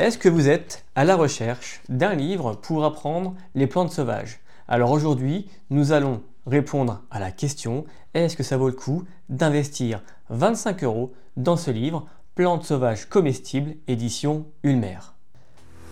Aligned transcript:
Est-ce 0.00 0.16
que 0.16 0.30
vous 0.30 0.48
êtes 0.48 0.86
à 0.94 1.04
la 1.04 1.14
recherche 1.14 1.82
d'un 1.90 2.14
livre 2.14 2.54
pour 2.54 2.86
apprendre 2.86 3.34
les 3.54 3.66
plantes 3.66 3.92
sauvages? 3.92 4.40
Alors 4.66 4.92
aujourd'hui, 4.92 5.50
nous 5.68 5.92
allons 5.92 6.22
répondre 6.46 7.02
à 7.10 7.20
la 7.20 7.30
question 7.30 7.84
est-ce 8.14 8.34
que 8.34 8.42
ça 8.42 8.56
vaut 8.56 8.68
le 8.68 8.74
coup 8.74 9.04
d'investir 9.28 10.02
25 10.30 10.84
euros 10.84 11.12
dans 11.36 11.58
ce 11.58 11.70
livre 11.70 12.06
Plantes 12.34 12.64
sauvages 12.64 13.10
comestibles, 13.10 13.74
édition 13.88 14.46
Ulmer? 14.62 14.96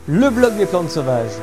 Le 0.07 0.31
blog 0.31 0.57
des 0.57 0.65
plantes 0.65 0.89
sauvages. 0.89 1.37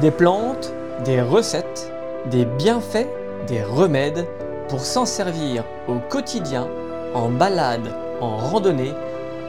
Des 0.00 0.10
plantes, 0.10 0.72
des 1.04 1.22
recettes, 1.22 1.92
des 2.32 2.46
bienfaits, 2.46 3.06
des 3.46 3.62
remèdes 3.62 4.26
pour 4.68 4.80
s'en 4.80 5.06
servir 5.06 5.62
au 5.86 6.00
quotidien, 6.10 6.66
en 7.14 7.28
balade, 7.30 7.94
en 8.20 8.38
randonnée, 8.38 8.92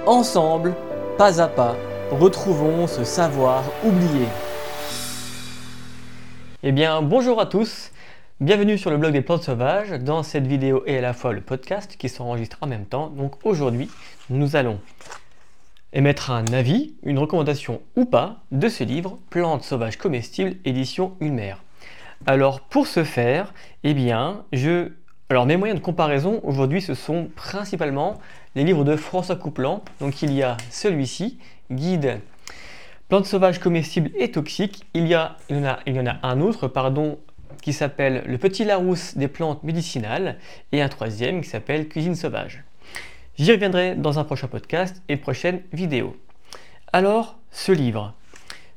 ensemble, 0.06 0.76
pas 1.18 1.42
à 1.42 1.48
pas 1.48 1.76
retrouvons 2.14 2.88
ce 2.88 3.04
savoir 3.04 3.64
oublié. 3.84 4.28
Eh 6.62 6.72
bien, 6.72 7.02
bonjour 7.02 7.42
à 7.42 7.48
tous, 7.48 7.92
bienvenue 8.40 8.78
sur 8.78 8.92
le 8.92 8.98
blog 8.98 9.14
des 9.14 9.22
plantes 9.22 9.44
sauvages. 9.44 9.92
Dans 9.92 10.22
cette 10.22 10.46
vidéo 10.46 10.84
et 10.86 11.00
à 11.00 11.02
la 11.02 11.14
fois 11.14 11.34
le 11.34 11.42
podcast 11.42 11.98
qui 11.98 12.10
s'enregistre 12.10 12.58
en 12.62 12.68
même 12.68 12.86
temps. 12.86 13.08
Donc 13.10 13.44
aujourd'hui, 13.46 13.90
nous 14.30 14.56
allons 14.56 14.80
émettre 15.92 16.32
un 16.32 16.46
avis, 16.54 16.96
une 17.04 17.20
recommandation 17.20 17.82
ou 17.96 18.06
pas 18.06 18.44
de 18.52 18.70
ce 18.70 18.84
livre 18.84 19.18
Plantes 19.30 19.64
sauvages 19.64 19.98
comestibles 19.98 20.56
édition 20.66 21.16
Ulmer. 21.20 21.56
Alors 22.26 22.62
pour 22.62 22.88
ce 22.88 23.04
faire, 23.04 23.54
eh 23.84 23.94
bien, 23.94 24.46
je 24.54 24.92
alors 25.34 25.48
mes 25.48 25.58
moyens 25.58 25.80
de 25.80 25.84
comparaison 25.84 26.42
aujourd'hui 26.44 26.80
ce 26.80 26.94
sont 26.94 27.28
principalement 27.36 28.20
les 28.54 28.64
livres 28.64 28.84
de 28.84 28.96
François 28.96 29.36
Couplan. 29.36 29.84
Donc 30.00 30.22
il 30.22 30.32
y 30.32 30.44
a 30.44 30.58
celui-ci 30.70 31.40
guide 31.72 32.20
plantes 33.10 33.26
sauvages 33.26 33.58
comestibles 33.58 34.12
et 34.16 34.30
toxiques. 34.30 34.86
Il 34.94 35.08
y, 35.08 35.16
en 35.16 35.32
a, 35.66 35.80
il 35.88 35.96
y 35.96 36.00
en 36.00 36.06
a 36.06 36.18
un 36.22 36.40
autre 36.40 36.68
pardon, 36.68 37.18
qui 37.64 37.74
s'appelle 37.74 38.22
Le 38.28 38.38
Petit 38.38 38.64
Larousse 38.64 39.18
des 39.18 39.28
plantes 39.28 39.64
médicinales 39.64 40.38
et 40.72 40.84
un 40.84 40.90
troisième 40.90 41.42
qui 41.42 41.50
s'appelle 41.50 41.88
Cuisine 41.88 42.14
sauvage. 42.14 42.64
J'y 43.36 43.52
reviendrai 43.52 43.96
dans 43.96 44.20
un 44.20 44.26
prochain 44.26 44.48
podcast 44.48 45.02
et 45.10 45.18
prochaine 45.18 45.64
vidéo. 45.74 46.16
Alors, 46.92 47.40
ce 47.50 47.72
livre. 47.72 48.14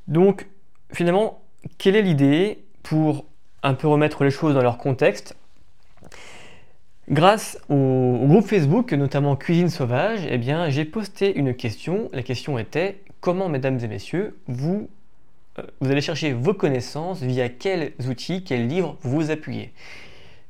Donc, 0.09 0.47
finalement, 0.91 1.43
quelle 1.77 1.97
est 1.97 2.03
l'idée 2.03 2.65
pour 2.83 3.27
un 3.63 3.75
peu 3.75 3.89
remettre 3.89 4.25
les 4.25 4.31
choses 4.31 4.55
dans 4.55 4.63
leur 4.63 4.79
contexte 4.79 5.37
Grâce 7.09 7.57
au, 7.69 8.27
groupe 8.27 8.49
Facebook, 8.49 8.93
notamment 8.93 9.37
Cuisine 9.37 9.71
Sauvage, 9.71 10.27
eh 10.29 10.41
j'ai 10.71 10.85
posté 10.85 11.39
une 11.39 11.55
question. 11.55 12.11
La 12.13 12.25
question 12.25 12.59
était 12.59 12.99
comment, 13.21 13.49
mesdames 13.49 13.79
et 13.79 13.87
messieurs, 13.87 14.37
vous, 14.49 14.89
euh, 15.61 15.63
vous 15.81 15.93
allez 15.93 16.01
chercher 16.01 16.33
vos 16.33 16.53
connaissances 16.53 17.23
via 17.23 17.49
quels 17.49 17.93
outils, 18.09 18.43
quels 18.43 18.67
livres 18.67 18.97
vous 19.03 19.31
appuyez? 19.31 19.73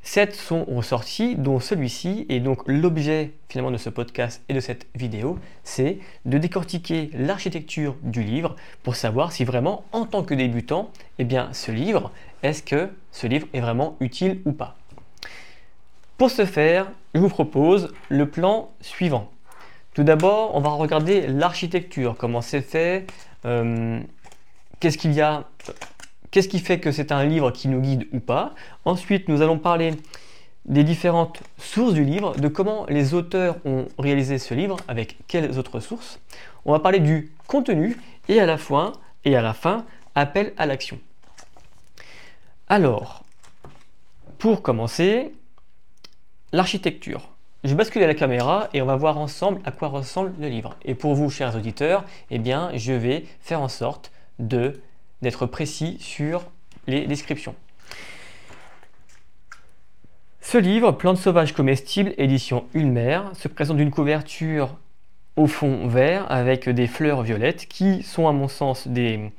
Sept 0.01 0.35
sont 0.35 0.65
ressortis, 0.65 1.35
dont 1.37 1.61
celui-ci, 1.61 2.25
et 2.31 2.41
donc 2.41 2.63
l'objet 2.67 3.33
finalement 3.51 3.71
de 3.71 3.77
ce 3.77 3.91
podcast 3.91 4.43
et 4.49 4.55
de 4.55 4.61
cette 4.61 4.87
vidéo, 4.95 5.39
c'est 5.63 5.99
de 6.25 6.39
décortiquer 6.39 7.11
l'architecture 7.13 7.97
du 8.03 8.23
livre 8.23 8.57
pour 8.83 8.97
savoir 8.97 9.31
si 9.31 9.45
vraiment, 9.45 9.85
en 9.93 10.07
tant 10.07 10.23
que 10.23 10.33
débutant, 10.33 10.91
eh 11.19 11.25
bien, 11.25 11.51
ce 11.53 11.71
livre, 11.71 12.13
est-ce 12.43 12.63
que 12.63 12.89
ce 13.13 13.27
livre 13.27 13.47
est 13.53 13.61
vraiment 13.61 13.99
utile 14.01 14.41
ou 14.47 14.53
pas. 14.53 14.79
Pour 16.19 16.31
ce 16.31 16.47
faire, 16.47 16.91
je 17.15 17.21
vous 17.21 17.29
propose 17.29 17.93
le 18.09 18.29
plan 18.29 18.71
suivant. 18.81 19.31
Tout 19.93 20.03
d'abord, 20.03 20.55
on 20.55 20.61
va 20.61 20.71
regarder 20.71 21.27
l'architecture, 21.27 22.17
comment 22.19 22.41
c'est 22.41 22.63
fait, 22.63 23.07
euh, 23.45 24.01
qu'est-ce 24.81 24.97
qu'il 24.97 25.13
y 25.13 25.21
a, 25.21 25.45
qu'est-ce 26.31 26.49
qui 26.49 26.59
fait 26.59 26.81
que 26.81 26.91
c'est 26.91 27.13
un 27.13 27.25
livre 27.25 27.51
qui 27.51 27.69
nous 27.69 27.81
guide 27.81 28.07
ou 28.13 28.21
pas. 28.21 28.55
Ensuite, 28.87 29.29
nous 29.29 29.43
allons 29.43 29.59
parler 29.59 29.93
des 30.65 30.85
différentes 30.85 31.43
sources 31.59 31.93
du 31.93 32.05
livre, 32.05 32.35
de 32.37 32.49
comment 32.49 32.87
les 32.89 33.13
auteurs 33.13 33.57
ont 33.67 33.87
réalisé 33.99 34.39
ce 34.39 34.55
livre, 34.55 34.77
avec 34.89 35.19
quelles 35.29 35.59
autres 35.59 35.81
sources. 35.81 36.19
On 36.65 36.73
va 36.73 36.81
parler 36.81 37.01
du 37.01 37.31
contenu 37.47 37.97
et 38.29 38.41
à 38.41 38.47
la 38.47 38.57
fin, 38.57 38.93
et 39.25 39.37
à 39.37 39.43
la 39.43 39.53
fin, 39.53 39.85
appel 40.15 40.55
à 40.57 40.65
l'action. 40.65 40.99
Alors, 42.69 43.23
pour 44.39 44.63
commencer, 44.63 45.33
L'architecture. 46.57 47.29
Je 47.65 47.75
bascule 47.75 48.03
à 48.03 48.07
la 48.07 48.15
caméra 48.15 48.71
et 48.73 48.81
on 48.81 48.87
va 48.87 48.97
voir 48.97 49.19
ensemble 49.19 49.61
à 49.67 49.73
quoi 49.73 49.89
ressemble 49.89 50.33
le 50.41 50.49
livre. 50.49 50.75
Et 50.87 50.95
pour 50.95 51.15
vous, 51.15 51.29
chers 51.29 51.55
auditeurs, 51.55 52.07
eh 52.31 52.39
bien, 52.39 52.71
je 52.75 52.95
vais 52.95 53.27
faire 53.41 53.61
en 53.61 53.69
sorte 53.69 54.11
de 54.39 54.81
d'être 55.21 55.45
précis 55.45 55.99
sur 56.01 56.47
les 56.87 57.07
descriptions. 57.07 57.55
Ce 60.41 60.57
livre, 60.57 60.93
Plantes 60.93 61.19
sauvages 61.19 61.53
comestibles, 61.53 62.15
édition 62.17 62.65
Ulmer, 62.73 63.21
se 63.35 63.49
présente 63.49 63.77
d'une 63.77 63.91
couverture 63.91 64.79
au 65.37 65.47
fond 65.47 65.87
vert 65.87 66.27
avec 66.31 66.69
des 66.69 66.87
fleurs 66.87 67.23
violettes 67.23 67.67
qui 67.69 68.03
sont 68.03 68.27
à 68.27 68.33
mon 68.33 68.49
sens 68.49 68.89
des, 68.89 69.31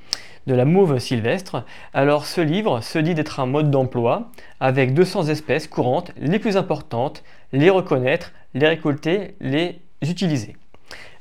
de 0.47 0.53
la 0.53 0.65
mauve 0.65 0.97
sylvestre. 0.99 1.63
Alors 1.93 2.25
ce 2.25 2.41
livre 2.41 2.81
se 2.81 2.99
dit 2.99 3.13
d'être 3.13 3.39
un 3.39 3.45
mode 3.45 3.69
d'emploi 3.69 4.29
avec 4.59 4.93
200 4.93 5.27
espèces 5.27 5.67
courantes 5.67 6.11
les 6.17 6.39
plus 6.39 6.57
importantes, 6.57 7.23
les 7.51 7.69
reconnaître, 7.69 8.31
les 8.53 8.67
récolter, 8.67 9.35
les 9.39 9.79
utiliser. 10.01 10.55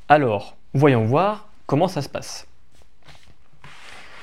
Alors, 0.08 0.56
voyons 0.74 1.04
voir 1.04 1.48
comment 1.66 1.88
ça 1.88 2.02
se 2.02 2.08
passe. 2.08 2.46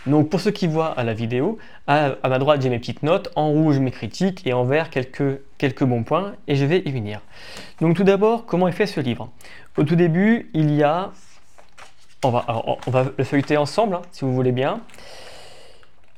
Donc 0.05 0.29
pour 0.29 0.41
ceux 0.41 0.51
qui 0.51 0.67
voient 0.67 0.91
à 0.97 1.03
la 1.03 1.13
vidéo, 1.13 1.57
à, 1.87 2.15
ma 2.27 2.37
droite 2.37 2.61
j'ai 2.61 2.69
mes 2.69 2.79
petites 2.79 3.03
notes, 3.03 3.31
en 3.35 3.49
rouge 3.49 3.79
mes 3.79 3.91
critiques 3.91 4.45
et 4.45 4.51
en 4.51 4.65
vert 4.65 4.89
quelques, 4.89 5.39
quelques 5.57 5.85
bons 5.85 6.03
points 6.03 6.33
et 6.47 6.55
je 6.55 6.65
vais 6.65 6.79
y 6.85 6.91
venir. 6.91 7.21
Donc 7.79 7.95
tout 7.95 8.03
d'abord, 8.03 8.45
comment 8.45 8.67
est 8.67 8.73
fait 8.73 8.85
ce 8.85 8.99
livre? 8.99 9.29
Au 9.77 9.83
tout 9.83 9.95
début, 9.95 10.49
il 10.53 10.73
y 10.73 10.83
a 10.83 11.11
on 12.25 12.29
va, 12.29 12.45
on 12.87 12.91
va 12.91 13.05
le 13.17 13.23
feuilleter 13.23 13.57
ensemble, 13.57 13.95
hein, 13.95 14.01
si 14.11 14.23
vous 14.23 14.33
voulez 14.33 14.51
bien. 14.51 14.81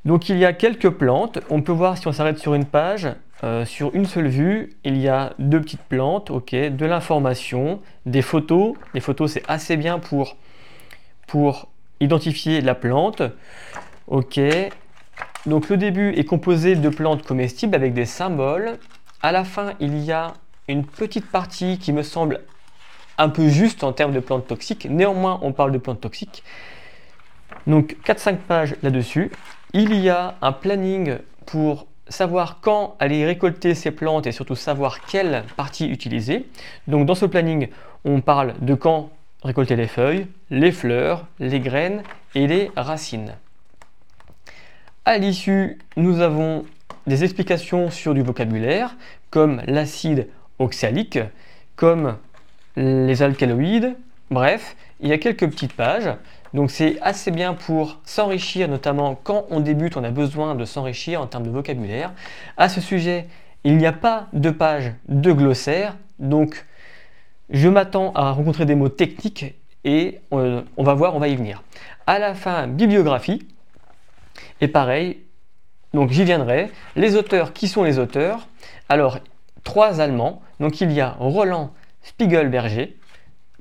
Donc 0.06 0.30
il 0.30 0.38
y 0.38 0.46
a 0.46 0.54
quelques 0.54 0.90
plantes. 0.90 1.40
On 1.50 1.62
peut 1.62 1.72
voir 1.72 1.98
si 1.98 2.08
on 2.08 2.12
s'arrête 2.12 2.38
sur 2.38 2.54
une 2.54 2.66
page, 2.66 3.08
euh, 3.44 3.66
sur 3.66 3.94
une 3.96 4.06
seule 4.06 4.28
vue, 4.28 4.76
il 4.84 4.98
y 4.98 5.08
a 5.08 5.34
deux 5.40 5.60
petites 5.60 5.82
plantes, 5.82 6.30
ok, 6.30 6.54
de 6.54 6.86
l'information, 6.86 7.82
des 8.06 8.22
photos. 8.22 8.76
Les 8.94 9.02
photos 9.02 9.32
c'est 9.34 9.44
assez 9.48 9.78
bien 9.78 10.00
pour, 10.00 10.38
pour 11.28 11.68
identifier 12.00 12.62
la 12.62 12.76
plante. 12.76 13.24
Ok. 14.08 14.40
Donc 15.46 15.70
le 15.70 15.78
début 15.78 16.12
est 16.14 16.26
composé 16.26 16.76
de 16.76 16.90
plantes 16.90 17.24
comestibles 17.24 17.76
avec 17.76 17.94
des 17.94 18.06
symboles. 18.06 18.78
À 19.22 19.32
la 19.32 19.44
fin, 19.44 19.74
il 19.80 19.98
y 19.98 20.12
a 20.12 20.34
une 20.68 20.86
petite 20.86 21.30
partie 21.30 21.78
qui 21.78 21.94
me 21.94 22.04
semble 22.04 22.42
un 23.18 23.30
peu 23.30 23.48
juste 23.48 23.84
en 23.84 23.94
termes 23.94 24.14
de 24.14 24.20
plantes 24.20 24.48
toxiques. 24.48 24.88
Néanmoins, 24.90 25.40
on 25.42 25.52
parle 25.54 25.72
de 25.72 25.78
plantes 25.78 26.02
toxiques. 26.02 26.44
Donc 27.68 27.96
4-5 28.06 28.38
pages 28.38 28.76
là-dessus. 28.84 29.32
Il 29.74 29.96
y 29.96 30.10
a 30.10 30.36
un 30.42 30.52
planning 30.52 31.18
pour 31.46 31.88
savoir 32.08 32.60
quand 32.62 32.96
aller 33.00 33.26
récolter 33.26 33.74
ces 33.74 33.92
plantes 33.92 34.28
et 34.28 34.32
surtout 34.32 34.56
savoir 34.56 35.06
quelle 35.06 35.44
partie 35.56 35.88
utiliser. 35.88 36.46
Donc 36.88 37.06
dans 37.06 37.16
ce 37.16 37.26
planning, 37.26 37.70
on 38.04 38.22
parle 38.22 38.54
de 38.62 38.76
quand 38.76 39.10
récolter 39.44 39.76
les 39.76 39.88
feuilles, 39.88 40.28
les 40.50 40.72
fleurs, 40.72 41.26
les 41.40 41.60
graines 41.60 42.04
et 42.36 42.48
les 42.48 42.72
racines. 42.76 43.36
À 45.06 45.18
l'issue, 45.18 45.78
nous 45.98 46.22
avons 46.22 46.66
des 47.06 47.24
explications 47.24 47.92
sur 47.92 48.14
du 48.14 48.22
vocabulaire 48.22 48.96
comme 49.30 49.62
l'acide 49.68 50.28
oxalique, 50.58 51.20
comme 51.76 52.18
les 52.76 53.22
alcaloïdes, 53.22 53.96
bref, 54.32 54.76
il 55.00 55.10
y 55.10 55.14
a 55.14 55.18
quelques 55.18 55.50
petites 55.50 55.74
pages. 55.74 56.10
Donc 56.54 56.72
c'est 56.72 57.00
assez 57.02 57.32
bien 57.32 57.54
pour 57.54 58.00
s'enrichir, 58.06 58.68
notamment 58.70 59.20
quand 59.22 59.46
on 59.50 59.60
débute, 59.60 59.98
on 59.98 60.04
a 60.04 60.12
besoin 60.12 60.56
de 60.56 60.64
s'enrichir 60.66 61.22
en 61.22 61.28
termes 61.28 61.44
de 61.44 61.50
vocabulaire. 61.50 62.14
À 62.58 62.70
ce 62.70 62.80
sujet, 62.80 63.28
il 63.64 63.78
n'y 63.78 63.86
a 63.86 63.94
pas 63.94 64.28
de 64.32 64.50
page 64.50 64.94
de 65.10 65.32
glossaire, 65.32 65.96
donc 66.20 66.66
je 67.50 67.68
m'attends 67.68 68.14
à 68.14 68.32
rencontrer 68.32 68.66
des 68.66 68.76
mots 68.76 68.90
techniques 68.90 69.54
et 69.84 70.20
on, 70.32 70.64
on, 70.78 70.84
va 70.84 70.94
voir, 70.94 71.16
on 71.16 71.20
va 71.20 71.28
y 71.28 71.36
venir. 71.36 71.62
À 72.08 72.20
la 72.20 72.34
fin, 72.34 72.68
bibliographie. 72.68 73.46
Et 74.62 74.68
pareil, 74.68 75.18
donc 75.94 76.12
j'y 76.12 76.24
viendrai. 76.24 76.72
Les 76.96 77.16
auteurs, 77.16 77.54
qui 77.54 77.68
sont 77.68 77.84
les 77.84 78.00
auteurs? 78.00 78.48
Alors, 78.90 79.20
trois 79.64 80.00
Allemands. 80.00 80.42
Donc 80.60 80.80
il 80.80 80.92
y 80.92 81.02
a 81.02 81.16
Roland 81.20 81.74
Spiegelberger. 82.06 82.96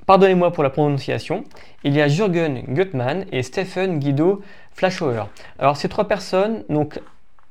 Pardonnez-moi 0.05 0.53
pour 0.53 0.63
la 0.63 0.69
prononciation. 0.69 1.43
Il 1.83 1.95
y 1.95 2.01
a 2.01 2.07
Jürgen 2.07 2.61
Gutmann 2.67 3.25
et 3.31 3.41
Stephen 3.41 3.97
Guido 3.97 4.43
Flaschauer. 4.71 5.23
Alors 5.57 5.77
ces 5.77 5.89
trois 5.89 6.07
personnes, 6.07 6.63
donc 6.69 6.99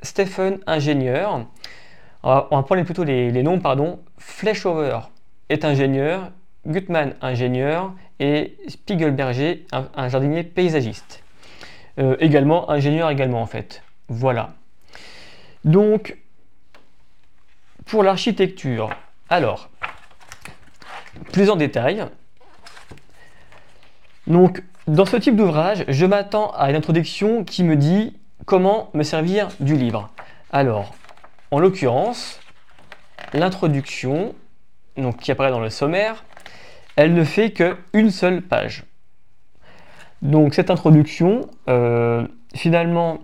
Stephen 0.02 0.60
ingénieur, 0.66 1.46
on 2.22 2.28
va, 2.32 2.62
prendre 2.62 2.82
plutôt 2.84 3.02
les, 3.02 3.42
noms, 3.42 3.58
pardon. 3.58 3.98
Flaschauer 4.18 5.00
est 5.48 5.64
ingénieur, 5.64 6.30
Gutmann, 6.64 7.14
ingénieur, 7.20 7.92
et 8.20 8.56
Spiegelberger, 8.68 9.66
un, 9.72 10.08
jardinier 10.08 10.44
paysagiste. 10.44 11.24
Euh, 11.98 12.16
également, 12.20 12.70
ingénieur 12.70 13.10
également 13.10 13.42
en 13.42 13.46
fait. 13.46 13.82
Voilà. 14.08 14.54
Donc, 15.64 16.16
pour 17.84 18.04
l'architecture, 18.04 18.90
alors, 19.28 19.70
plus 21.34 21.50
en 21.50 21.56
détail. 21.56 22.06
Donc, 24.28 24.62
dans 24.86 25.04
ce 25.04 25.16
type 25.16 25.34
d'ouvrage, 25.34 25.84
je 25.88 26.06
m'attends 26.06 26.52
à 26.52 26.70
une 26.70 26.76
introduction 26.76 27.42
qui 27.42 27.64
me 27.64 27.74
dit 27.74 28.16
comment 28.46 28.88
me 28.94 29.02
servir 29.02 29.48
du 29.58 29.74
livre. 29.74 30.10
Alors, 30.52 30.94
en 31.50 31.58
l'occurrence, 31.58 32.38
l'introduction, 33.32 34.32
donc 34.96 35.16
qui 35.16 35.32
apparaît 35.32 35.50
dans 35.50 35.58
le 35.58 35.70
sommaire, 35.70 36.24
elle 36.94 37.14
ne 37.14 37.24
fait 37.24 37.50
qu'une 37.50 38.10
seule 38.10 38.40
page. 38.40 38.84
Donc 40.22 40.54
cette 40.54 40.70
introduction, 40.70 41.50
euh, 41.68 42.28
finalement, 42.54 43.18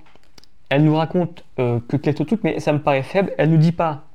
elle 0.68 0.82
nous 0.82 0.96
raconte 0.96 1.44
euh, 1.60 1.78
que 1.88 1.96
quelques 1.96 2.26
trucs, 2.26 2.42
mais 2.42 2.58
ça 2.58 2.72
me 2.72 2.80
paraît 2.80 3.04
faible. 3.04 3.32
Elle 3.38 3.50
ne 3.50 3.54
nous 3.54 3.62
dit 3.62 3.70
pas, 3.70 4.09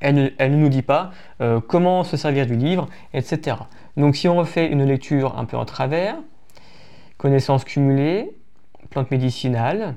elle 0.00 0.32
ne, 0.38 0.56
nous 0.56 0.68
dit 0.68 0.82
pas 0.82 1.10
euh, 1.40 1.60
comment 1.60 2.04
se 2.04 2.16
servir 2.16 2.46
du 2.46 2.56
livre, 2.56 2.88
etc. 3.14 3.56
Donc 3.96 4.16
si 4.16 4.28
on 4.28 4.36
refait 4.36 4.66
une 4.66 4.84
lecture 4.84 5.38
un 5.38 5.44
peu 5.44 5.56
en 5.56 5.64
travers, 5.64 6.16
connaissances 7.16 7.64
cumulées, 7.64 8.30
plantes 8.90 9.10
médicinales, 9.10 9.96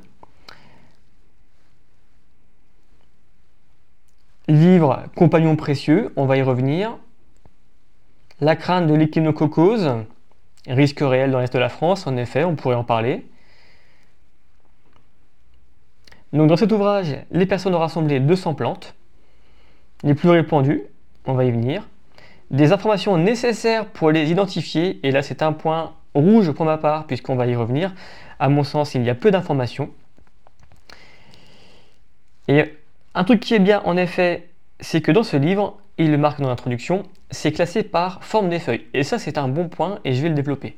livre 4.47 5.03
compagnon 5.15 5.55
précieux, 5.55 6.11
on 6.15 6.25
va 6.25 6.37
y 6.37 6.41
revenir, 6.41 6.97
la 8.39 8.55
crainte 8.55 8.87
de 8.87 8.95
l'échinococose, 8.95 9.91
risque 10.67 10.99
réel 10.99 11.31
dans 11.31 11.39
l'Est 11.39 11.53
de 11.53 11.59
la 11.59 11.69
France, 11.69 12.07
en 12.07 12.17
effet, 12.17 12.43
on 12.43 12.55
pourrait 12.55 12.75
en 12.75 12.83
parler. 12.83 13.25
Donc 16.33 16.47
dans 16.47 16.57
cet 16.57 16.71
ouvrage, 16.71 17.17
les 17.31 17.45
personnes 17.45 17.75
ont 17.75 17.79
rassemblé 17.79 18.19
200 18.19 18.55
plantes, 18.55 18.95
les 20.03 20.13
plus 20.13 20.29
répandues, 20.29 20.81
on 21.25 21.33
va 21.33 21.45
y 21.45 21.51
venir, 21.51 21.87
des 22.49 22.73
informations 22.73 23.17
nécessaires 23.17 23.85
pour 23.85 24.11
les 24.11 24.31
identifier, 24.31 24.99
et 25.03 25.11
là 25.11 25.21
c'est 25.21 25.41
un 25.41 25.53
point 25.53 25.93
rouge 26.13 26.51
pour 26.51 26.65
ma 26.65 26.77
part, 26.77 27.07
puisqu'on 27.07 27.35
va 27.35 27.47
y 27.47 27.55
revenir. 27.55 27.93
À 28.39 28.49
mon 28.49 28.63
sens, 28.63 28.95
il 28.95 29.03
y 29.03 29.09
a 29.09 29.15
peu 29.15 29.31
d'informations. 29.31 29.89
Et 32.47 32.73
un 33.13 33.23
truc 33.23 33.39
qui 33.39 33.53
est 33.53 33.59
bien 33.59 33.81
en 33.85 33.95
effet, 33.97 34.49
c'est 34.79 35.01
que 35.01 35.11
dans 35.11 35.23
ce 35.23 35.37
livre, 35.37 35.77
il 35.97 36.11
le 36.11 36.17
marque 36.17 36.41
dans 36.41 36.49
l'introduction, 36.49 37.03
c'est 37.29 37.51
classé 37.51 37.83
par 37.83 38.23
forme 38.23 38.49
des 38.49 38.59
feuilles. 38.59 38.85
Et 38.93 39.03
ça, 39.03 39.19
c'est 39.19 39.37
un 39.37 39.47
bon 39.47 39.69
point 39.69 39.99
et 40.03 40.13
je 40.13 40.21
vais 40.21 40.29
le 40.29 40.35
développer. 40.35 40.77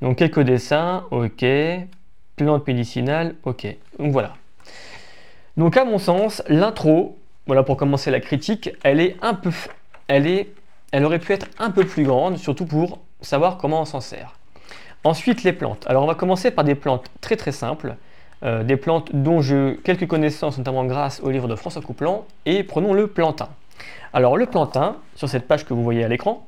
Donc 0.00 0.18
quelques 0.18 0.40
dessins, 0.40 1.04
ok. 1.10 1.44
Plantes 2.36 2.66
médicinales, 2.66 3.34
ok. 3.44 3.66
Donc 3.98 4.12
voilà. 4.12 4.34
Donc 5.56 5.76
à 5.76 5.84
mon 5.84 5.98
sens, 5.98 6.42
l'intro, 6.48 7.18
voilà 7.46 7.62
pour 7.62 7.76
commencer 7.76 8.10
la 8.10 8.20
critique, 8.20 8.70
elle 8.82 9.14
aurait 11.04 11.18
pu 11.18 11.32
être 11.32 11.46
un 11.58 11.70
peu 11.70 11.84
plus 11.84 12.04
grande, 12.04 12.38
surtout 12.38 12.66
pour 12.66 13.00
savoir 13.20 13.56
comment 13.58 13.82
on 13.82 13.84
s'en 13.84 14.00
sert. 14.00 14.36
Ensuite, 15.04 15.44
les 15.44 15.52
plantes. 15.52 15.84
Alors 15.88 16.02
on 16.02 16.06
va 16.06 16.14
commencer 16.14 16.50
par 16.50 16.64
des 16.64 16.74
plantes 16.74 17.06
très 17.20 17.36
très 17.36 17.52
simples. 17.52 17.96
Euh, 18.42 18.64
des 18.64 18.76
plantes 18.76 19.14
dont 19.14 19.40
j'ai 19.40 19.78
quelques 19.82 20.06
connaissances, 20.06 20.58
notamment 20.58 20.84
grâce 20.84 21.20
au 21.20 21.30
livre 21.30 21.48
de 21.48 21.54
François 21.54 21.80
Couplan, 21.80 22.26
et 22.44 22.64
prenons 22.64 22.92
le 22.92 23.06
plantain. 23.06 23.48
Alors 24.12 24.36
le 24.36 24.44
plantain, 24.44 24.96
sur 25.14 25.28
cette 25.28 25.48
page 25.48 25.64
que 25.64 25.72
vous 25.72 25.82
voyez 25.82 26.04
à 26.04 26.08
l'écran, 26.08 26.46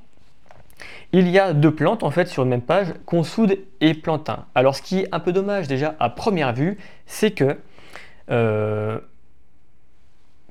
il 1.13 1.29
y 1.29 1.39
a 1.39 1.55
deux 1.55 1.75
plantes 1.75 2.03
en 2.03 2.11
fait 2.11 2.29
sur 2.29 2.43
une 2.43 2.51
même 2.51 2.61
page, 2.61 2.89
consoude 3.07 3.59
et 3.81 3.95
plantain. 3.95 4.45
Alors 4.55 4.77
ce 4.77 4.83
qui 4.83 5.01
est 5.01 5.09
un 5.13 5.21
peu 5.21 5.33
dommage 5.33 5.67
déjà 5.67 5.97
à 5.99 6.11
première 6.11 6.53
vue, 6.53 6.77
c'est 7.07 7.31
que, 7.31 7.57
euh, 8.31 8.99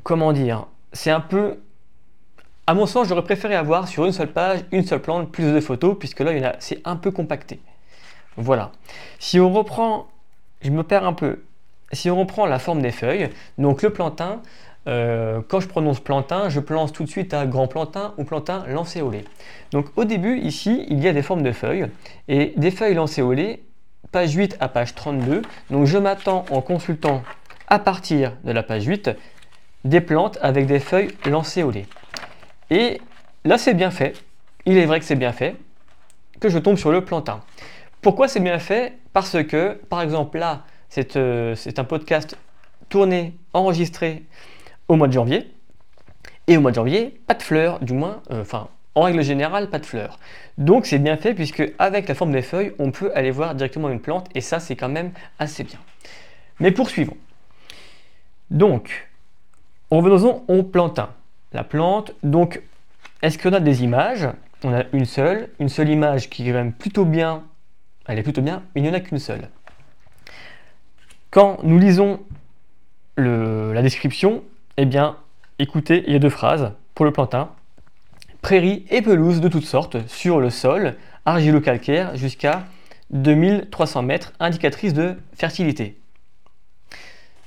comment 0.08 0.32
dire, 0.32 0.68
c'est 0.94 1.12
un 1.12 1.20
peu, 1.20 1.58
à 2.66 2.74
mon 2.74 2.86
sens, 2.86 3.10
j'aurais 3.10 3.26
préféré 3.26 3.56
avoir 3.56 3.90
sur 3.90 4.06
une 4.06 4.14
seule 4.14 4.32
page, 4.32 4.62
une 4.72 4.86
seule 4.86 5.02
plante, 5.02 5.34
plus 5.34 5.52
de 5.52 5.60
photos, 5.60 5.98
puisque 6.00 6.22
là, 6.22 6.56
c'est 6.60 6.80
un 6.86 6.96
peu 6.96 7.12
compacté. 7.12 7.60
Voilà. 8.38 8.72
Si 9.20 9.38
on 9.38 9.52
reprend, 9.52 10.08
je 10.62 10.70
me 10.70 10.84
perds 10.84 11.06
un 11.06 11.12
peu, 11.12 11.44
si 11.92 12.10
on 12.10 12.18
reprend 12.18 12.46
la 12.46 12.58
forme 12.58 12.82
des 12.82 12.92
feuilles, 12.92 13.30
donc 13.58 13.82
le 13.82 13.90
plantain, 13.90 14.42
euh, 14.88 15.42
quand 15.46 15.60
je 15.60 15.68
prononce 15.68 16.00
plantain, 16.00 16.48
je 16.48 16.62
pense 16.62 16.94
tout 16.94 17.04
de 17.04 17.10
suite 17.10 17.34
à 17.34 17.46
grand 17.46 17.68
plantain 17.68 18.14
ou 18.18 18.24
plantain 18.24 18.64
lancéolé. 18.66 19.26
Donc 19.72 19.88
au 19.98 20.06
début, 20.06 20.40
ici, 20.40 20.86
il 20.90 21.04
y 21.04 21.10
a 21.10 21.12
des 21.12 21.22
formes 21.22 21.44
de 21.44 21.52
feuilles, 21.52 21.88
et 22.30 22.54
des 22.56 22.72
feuilles 22.72 22.94
lancéolées, 22.94 23.62
page 24.14 24.36
8 24.36 24.56
à 24.62 24.70
page 24.70 24.96
32. 24.96 25.42
Donc 25.70 25.86
je 25.86 25.98
m'attends 25.98 26.46
en 26.50 26.62
consultant 26.62 27.24
à 27.68 27.80
partir 27.80 28.38
de 28.46 28.54
la 28.54 28.64
page 28.64 28.86
8 28.86 29.10
des 29.88 30.02
plantes 30.02 30.38
avec 30.42 30.66
des 30.66 30.80
feuilles 30.80 31.12
lancéolées. 31.26 31.86
Et 32.70 33.00
là, 33.46 33.58
c'est 33.58 33.74
bien 33.74 33.92
fait. 33.92 34.16
Il 34.66 34.78
est 34.78 34.86
vrai 34.86 35.00
que 35.00 35.06
c'est 35.06 35.16
bien 35.16 35.32
fait, 35.32 35.56
que 36.40 36.50
je 36.50 36.60
tombe 36.60 36.78
sur 36.78 36.92
le 36.92 37.04
plantain. 37.04 37.42
Pourquoi 38.02 38.28
c'est 38.28 38.40
bien 38.40 38.60
fait? 38.60 38.94
Parce 39.14 39.44
que, 39.44 39.80
par 39.90 40.02
exemple, 40.02 40.38
là, 40.38 40.64
c'est 40.90 41.16
euh, 41.16 41.56
un 41.78 41.84
podcast 41.84 42.38
tourné, 42.90 43.34
enregistré 43.54 44.24
au 44.88 44.96
mois 44.96 45.08
de 45.08 45.14
janvier. 45.14 45.52
Et 46.48 46.58
au 46.58 46.62
mois 46.62 46.72
de 46.72 46.76
janvier, 46.76 47.20
pas 47.28 47.34
de 47.34 47.44
fleurs, 47.44 47.80
du 47.80 47.94
moins, 47.94 48.22
euh, 48.32 48.42
enfin, 48.42 48.70
en 48.96 49.02
règle 49.02 49.22
générale, 49.22 49.70
pas 49.70 49.80
de 49.80 49.86
fleurs. 49.86 50.18
Donc 50.58 50.86
c'est 50.86 50.98
bien 50.98 51.18
fait 51.18 51.34
puisque 51.34 51.64
avec 51.78 52.08
la 52.08 52.16
forme 52.16 52.32
des 52.32 52.42
feuilles, 52.42 52.74
on 52.80 52.92
peut 52.92 53.12
aller 53.14 53.32
voir 53.32 53.54
directement 53.54 53.90
une 53.90 54.00
plante 54.00 54.28
et 54.34 54.42
ça 54.42 54.60
c'est 54.60 54.76
quand 54.76 54.90
même 54.90 55.12
assez 55.40 55.64
bien. 55.64 55.80
Mais 56.60 56.72
poursuivons. 56.72 57.18
Donc, 58.50 59.07
revenons 59.92 60.44
au 60.48 60.64
plantain. 60.64 61.10
La 61.54 61.64
plante, 61.64 62.14
donc, 62.24 62.62
est-ce 63.22 63.38
qu'on 63.38 63.54
a 63.54 63.60
des 63.60 63.84
images? 63.84 64.28
On 64.64 64.74
a 64.74 64.84
une 64.94 65.06
seule, 65.06 65.50
une 65.60 65.70
seule 65.70 65.90
image 65.90 66.30
qui 66.30 66.44
est 66.44 66.52
quand 66.52 66.58
même 66.58 66.74
plutôt 66.74 67.06
bien, 67.06 67.44
elle 68.08 68.20
est 68.20 68.24
plutôt 68.24 68.42
bien, 68.42 68.64
mais 68.74 68.82
il 68.82 68.84
n'y 68.84 68.90
en 68.90 68.94
a 68.94 69.00
qu'une 69.00 69.20
seule. 69.20 69.50
Quand 71.30 71.60
nous 71.64 71.78
lisons 71.78 72.20
la 73.18 73.82
description, 73.82 74.44
eh 74.78 74.86
bien, 74.86 75.18
écoutez, 75.60 76.04
il 76.08 76.14
y 76.14 76.16
a 76.16 76.20
deux 76.20 76.30
phrases 76.30 76.72
pour 76.96 77.06
le 77.06 77.12
plantain. 77.12 77.50
Prairies 78.42 78.86
et 78.90 79.02
pelouses 79.02 79.42
de 79.42 79.48
toutes 79.48 79.66
sortes 79.66 80.08
sur 80.08 80.40
le 80.40 80.50
sol, 80.50 80.96
argilo-calcaire 81.26 82.16
jusqu'à 82.16 82.66
2300 83.12 84.04
mètres, 84.04 84.34
indicatrice 84.40 84.94
de 84.94 85.16
fertilité. 85.34 85.98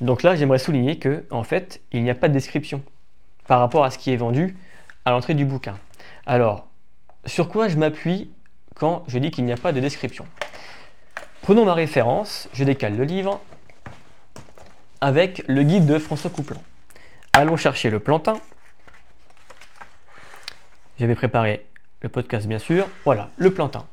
Donc 0.00 0.22
là, 0.22 0.34
j'aimerais 0.34 0.58
souligner 0.58 0.98
que, 0.98 1.24
en 1.30 1.42
fait, 1.42 1.80
il 1.92 2.02
n'y 2.02 2.10
a 2.10 2.14
pas 2.14 2.28
de 2.28 2.32
description 2.32 2.82
par 3.46 3.60
rapport 3.60 3.84
à 3.84 3.90
ce 3.90 3.98
qui 3.98 4.12
est 4.12 4.16
vendu 4.16 4.56
à 5.04 5.10
l'entrée 5.10 5.34
du 5.34 5.44
bouquin. 5.44 5.78
Alors, 6.26 6.68
sur 7.26 7.48
quoi 7.48 7.68
je 7.68 7.76
m'appuie 7.76 8.30
quand 8.74 9.04
je 9.08 9.18
dis 9.18 9.30
qu'il 9.30 9.44
n'y 9.44 9.52
a 9.52 9.56
pas 9.56 9.72
de 9.72 9.80
description? 9.80 10.26
Prenons 11.42 11.64
ma 11.64 11.74
référence, 11.74 12.48
je 12.52 12.64
décale 12.64 12.96
le 12.96 13.04
livre 13.04 13.40
avec 15.00 15.42
le 15.48 15.62
guide 15.62 15.86
de 15.86 15.98
François 15.98 16.30
Couplan. 16.30 16.62
Allons 17.32 17.56
chercher 17.56 17.90
le 17.90 18.00
plantain. 18.00 18.40
J'avais 20.98 21.14
préparé 21.14 21.66
le 22.02 22.08
podcast 22.08 22.46
bien 22.46 22.58
sûr. 22.58 22.86
Voilà, 23.04 23.30
le 23.36 23.52
plantain. 23.52 23.86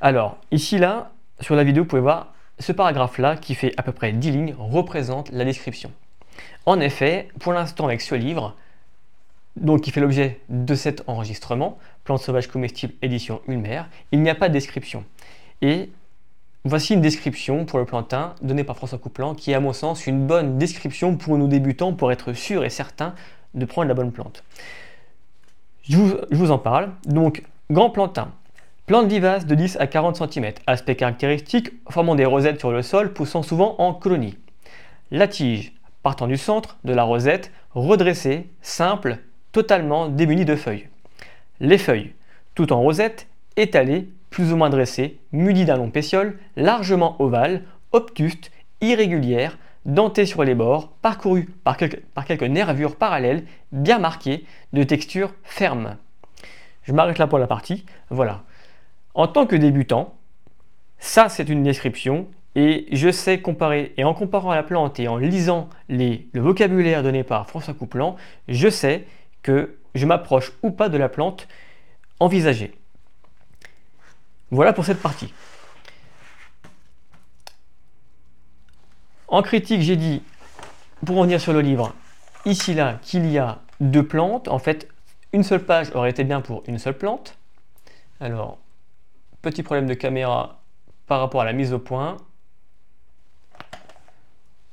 Alors, 0.00 0.38
ici 0.50 0.78
là, 0.78 1.12
sur 1.40 1.56
la 1.56 1.64
vidéo, 1.64 1.82
vous 1.84 1.88
pouvez 1.88 2.02
voir 2.02 2.33
ce 2.58 2.72
paragraphe-là 2.72 3.36
qui 3.36 3.54
fait 3.54 3.74
à 3.76 3.82
peu 3.82 3.92
près 3.92 4.12
10 4.12 4.30
lignes 4.30 4.54
représente 4.58 5.30
la 5.30 5.44
description. 5.44 5.90
En 6.66 6.80
effet, 6.80 7.28
pour 7.40 7.52
l'instant 7.52 7.86
avec 7.86 8.00
ce 8.00 8.14
livre, 8.14 8.56
donc 9.56 9.82
qui 9.82 9.90
fait 9.90 10.00
l'objet 10.00 10.40
de 10.48 10.74
cet 10.74 11.08
enregistrement, 11.08 11.78
Plantes 12.04 12.20
sauvages 12.20 12.48
comestibles 12.48 12.94
édition 13.02 13.40
Ulmer, 13.48 13.82
il 14.12 14.20
n'y 14.20 14.30
a 14.30 14.34
pas 14.34 14.48
de 14.48 14.54
description. 14.54 15.04
Et 15.62 15.90
Voici 16.66 16.94
une 16.94 17.02
description 17.02 17.66
pour 17.66 17.78
le 17.78 17.84
plantain 17.84 18.34
donnée 18.40 18.64
par 18.64 18.74
François 18.74 18.96
Couplan, 18.96 19.34
qui 19.34 19.50
est 19.50 19.54
à 19.54 19.60
mon 19.60 19.74
sens 19.74 20.06
une 20.06 20.26
bonne 20.26 20.56
description 20.56 21.14
pour 21.18 21.36
nous 21.36 21.46
débutants 21.46 21.92
pour 21.92 22.10
être 22.10 22.32
sûr 22.32 22.64
et 22.64 22.70
certain 22.70 23.14
de 23.52 23.66
prendre 23.66 23.86
la 23.86 23.92
bonne 23.92 24.12
plante. 24.12 24.42
Je 25.82 25.98
vous, 26.30 26.50
en 26.50 26.58
parle. 26.58 26.90
Donc, 27.04 27.42
grand 27.70 27.90
plantain. 27.90 28.32
Plante 28.86 29.06
vivace 29.06 29.46
de 29.46 29.54
10 29.54 29.78
à 29.80 29.86
40 29.86 30.30
cm. 30.30 30.52
Aspect 30.66 30.94
caractéristique, 30.94 31.70
formant 31.88 32.14
des 32.14 32.26
rosettes 32.26 32.58
sur 32.58 32.70
le 32.70 32.82
sol, 32.82 33.14
poussant 33.14 33.42
souvent 33.42 33.76
en 33.78 33.94
colonie. 33.94 34.36
La 35.10 35.26
tige, 35.26 35.72
partant 36.02 36.26
du 36.26 36.36
centre 36.36 36.76
de 36.84 36.92
la 36.92 37.02
rosette, 37.02 37.50
redressée, 37.74 38.50
simple, 38.60 39.20
totalement 39.52 40.08
démunie 40.08 40.44
de 40.44 40.54
feuilles. 40.54 40.88
Les 41.60 41.78
feuilles, 41.78 42.12
tout 42.54 42.74
en 42.74 42.82
rosette, 42.82 43.26
étalées, 43.56 44.10
plus 44.28 44.52
ou 44.52 44.56
moins 44.56 44.68
dressée, 44.68 45.18
munie 45.32 45.64
d'un 45.64 45.78
long 45.78 45.88
pétiole, 45.88 46.38
largement 46.54 47.16
ovale, 47.22 47.62
obtuste, 47.92 48.50
irrégulière, 48.82 49.56
dentée 49.86 50.26
sur 50.26 50.44
les 50.44 50.54
bords, 50.54 50.92
parcourue 51.00 51.48
par 51.64 51.78
quelques, 51.78 52.02
par 52.12 52.26
quelques 52.26 52.42
nervures 52.42 52.96
parallèles, 52.96 53.44
bien 53.72 53.98
marquées, 53.98 54.44
de 54.74 54.82
texture 54.82 55.32
ferme. 55.42 55.96
Je 56.82 56.92
m'arrête 56.92 57.16
là 57.16 57.26
pour 57.26 57.38
la 57.38 57.46
partie. 57.46 57.86
Voilà. 58.10 58.42
En 59.14 59.28
tant 59.28 59.46
que 59.46 59.56
débutant, 59.56 60.14
ça 60.98 61.28
c'est 61.28 61.48
une 61.48 61.62
description 61.62 62.28
et 62.56 62.86
je 62.92 63.10
sais 63.10 63.40
comparer, 63.40 63.94
et 63.96 64.04
en 64.04 64.14
comparant 64.14 64.54
la 64.54 64.62
plante 64.62 65.00
et 65.00 65.08
en 65.08 65.16
lisant 65.16 65.68
le 65.88 66.18
vocabulaire 66.34 67.02
donné 67.02 67.24
par 67.24 67.48
François 67.48 67.74
Couplan, 67.74 68.16
je 68.48 68.68
sais 68.68 69.06
que 69.42 69.78
je 69.94 70.06
m'approche 70.06 70.52
ou 70.62 70.70
pas 70.70 70.88
de 70.88 70.96
la 70.96 71.08
plante 71.08 71.48
envisagée. 72.20 72.74
Voilà 74.50 74.72
pour 74.72 74.84
cette 74.84 75.02
partie. 75.02 75.32
En 79.26 79.42
critique, 79.42 79.80
j'ai 79.80 79.96
dit, 79.96 80.22
pour 81.04 81.16
revenir 81.16 81.40
sur 81.40 81.52
le 81.52 81.60
livre, 81.60 81.92
ici 82.44 82.72
là, 82.74 82.98
qu'il 83.02 83.26
y 83.26 83.38
a 83.38 83.60
deux 83.80 84.06
plantes. 84.06 84.46
En 84.48 84.60
fait, 84.60 84.88
une 85.32 85.42
seule 85.42 85.64
page 85.64 85.90
aurait 85.94 86.10
été 86.10 86.22
bien 86.22 86.40
pour 86.40 86.62
une 86.68 86.78
seule 86.78 86.96
plante. 86.96 87.36
Alors, 88.20 88.58
petit 89.44 89.62
problème 89.62 89.86
de 89.86 89.94
caméra 89.94 90.60
par 91.06 91.20
rapport 91.20 91.42
à 91.42 91.44
la 91.44 91.52
mise 91.52 91.72
au 91.72 91.78
point. 91.78 92.16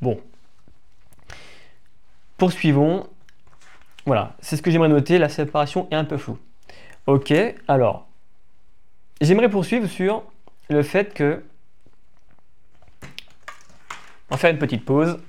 Bon. 0.01 0.19
Poursuivons. 2.37 3.07
Voilà, 4.05 4.35
c'est 4.39 4.57
ce 4.57 4.61
que 4.61 4.71
j'aimerais 4.71 4.89
noter. 4.89 5.19
La 5.19 5.29
séparation 5.29 5.87
est 5.91 5.95
un 5.95 6.05
peu 6.05 6.17
floue. 6.17 6.39
Ok, 7.05 7.33
alors, 7.67 8.07
j'aimerais 9.19 9.49
poursuivre 9.49 9.87
sur 9.87 10.23
le 10.69 10.81
fait 10.81 11.13
que. 11.13 11.43
On 14.29 14.35
va 14.35 14.37
faire 14.37 14.51
une 14.51 14.59
petite 14.59 14.85
pause. 14.85 15.19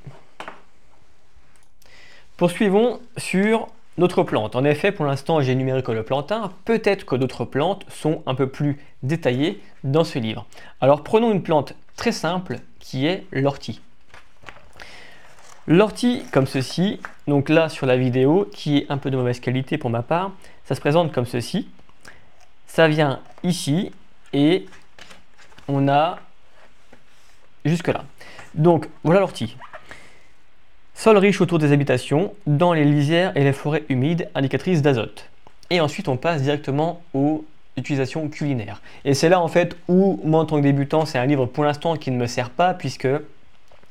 Poursuivons 2.37 3.01
sur 3.17 3.69
notre 3.99 4.23
plante. 4.23 4.57
En 4.57 4.65
effet, 4.65 4.93
pour 4.93 5.05
l'instant, 5.05 5.41
j'ai 5.41 5.53
énuméré 5.53 5.83
que 5.83 5.93
le 5.93 6.03
plantain. 6.03 6.53
Peut-être 6.65 7.05
que 7.05 7.17
d'autres 7.17 7.45
plantes 7.45 7.85
sont 7.91 8.23
un 8.27 8.35
peu 8.35 8.49
plus 8.49 8.79
détaillées 9.03 9.61
dans 9.85 10.05
ce 10.05 10.19
livre. 10.19 10.47
Alors, 10.81 11.03
prenons 11.03 11.33
une 11.33 11.43
plante 11.43 11.75
très 11.97 12.13
simple 12.13 12.59
qui 12.79 13.07
est 13.07 13.27
l'ortie. 13.33 13.81
L'ortie 15.69 16.25
comme 16.33 16.47
ceci, 16.47 16.99
donc 17.29 17.49
là 17.49 17.69
sur 17.69 17.87
la 17.87 17.97
vidéo, 17.97 18.49
qui 18.53 18.79
est 18.79 18.87
un 18.91 18.99
peu 18.99 19.11
de 19.11 19.17
mauvaise 19.17 19.39
qualité 19.39 19.79
pour 19.79 19.91
ma 19.91 20.03
part, 20.03 20.33
ça 20.65 20.75
se 20.75 20.81
présente 20.81 21.13
comme 21.13 21.27
ceci. 21.27 21.69
Ça 22.67 22.89
vient 22.89 23.21
ici 23.45 23.93
et 24.33 24.67
on 25.69 25.87
a 25.87 26.19
jusque 27.65 27.89
là. 27.89 28.05
Donc 28.55 28.89
voilà 29.05 29.21
l'ortie. 29.21 29.57
Sol 31.03 31.19
riche 31.19 31.41
autour 31.41 31.59
des 31.59 31.73
habitations, 31.73 32.33
dans 32.47 32.73
les 32.73 32.85
lisières 32.85 33.37
et 33.37 33.43
les 33.43 33.53
forêts 33.53 33.83
humides, 33.89 34.29
indicatrices 34.37 34.83
d'azote. 34.83 35.29
Et 35.69 35.81
ensuite 35.81 36.07
on 36.07 36.17
passe 36.17 36.43
directement 36.43 37.03
aux 37.13 37.45
utilisations 37.77 38.29
culinaires. 38.29 38.81
Et 39.05 39.13
c'est 39.13 39.29
là 39.29 39.41
en 39.41 39.49
fait 39.49 39.77
où 39.89 40.21
moi 40.23 40.43
en 40.43 40.45
tant 40.45 40.59
que 40.59 40.63
débutant, 40.63 41.05
c'est 41.05 41.19
un 41.19 41.27
livre 41.27 41.47
pour 41.47 41.65
l'instant 41.65 41.97
qui 41.97 42.13
ne 42.13 42.17
me 42.17 42.29
sert 42.29 42.51
pas 42.51 42.73
puisque 42.73 43.09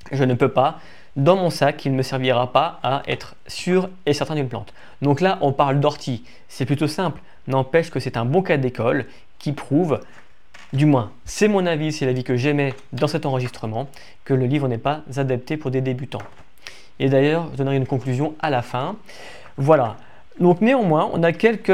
je 0.09 0.23
ne 0.23 0.33
peux 0.35 0.47
pas 0.47 0.79
dans 1.17 1.35
mon 1.35 1.49
sac, 1.49 1.83
il 1.83 1.91
ne 1.91 1.97
me 1.97 2.01
servira 2.01 2.53
pas 2.53 2.79
à 2.81 3.03
être 3.07 3.35
sûr 3.45 3.89
et 4.05 4.13
certain 4.13 4.35
d'une 4.35 4.47
plante. 4.47 4.73
Donc 5.01 5.19
là, 5.19 5.37
on 5.41 5.51
parle 5.51 5.81
d'ortie. 5.81 6.23
C'est 6.47 6.65
plutôt 6.65 6.87
simple, 6.87 7.19
n'empêche 7.45 7.91
que 7.91 7.99
c'est 7.99 8.15
un 8.15 8.23
bon 8.23 8.41
cas 8.41 8.55
d'école 8.55 9.05
qui 9.37 9.51
prouve, 9.51 9.99
du 10.71 10.85
moins 10.85 11.11
c'est 11.25 11.49
mon 11.49 11.65
avis, 11.65 11.91
c'est 11.91 12.05
l'avis 12.05 12.23
que 12.23 12.37
j'aimais 12.37 12.73
dans 12.93 13.07
cet 13.07 13.25
enregistrement, 13.25 13.89
que 14.23 14.33
le 14.33 14.45
livre 14.45 14.69
n'est 14.69 14.77
pas 14.77 15.01
adapté 15.17 15.57
pour 15.57 15.71
des 15.71 15.81
débutants. 15.81 16.23
Et 16.99 17.09
d'ailleurs, 17.09 17.49
je 17.51 17.57
donnerai 17.57 17.77
une 17.77 17.87
conclusion 17.87 18.35
à 18.39 18.49
la 18.49 18.61
fin. 18.61 18.95
Voilà. 19.57 19.97
Donc 20.39 20.61
néanmoins, 20.61 21.09
on 21.13 21.23
a 21.23 21.31
quelques... 21.31 21.71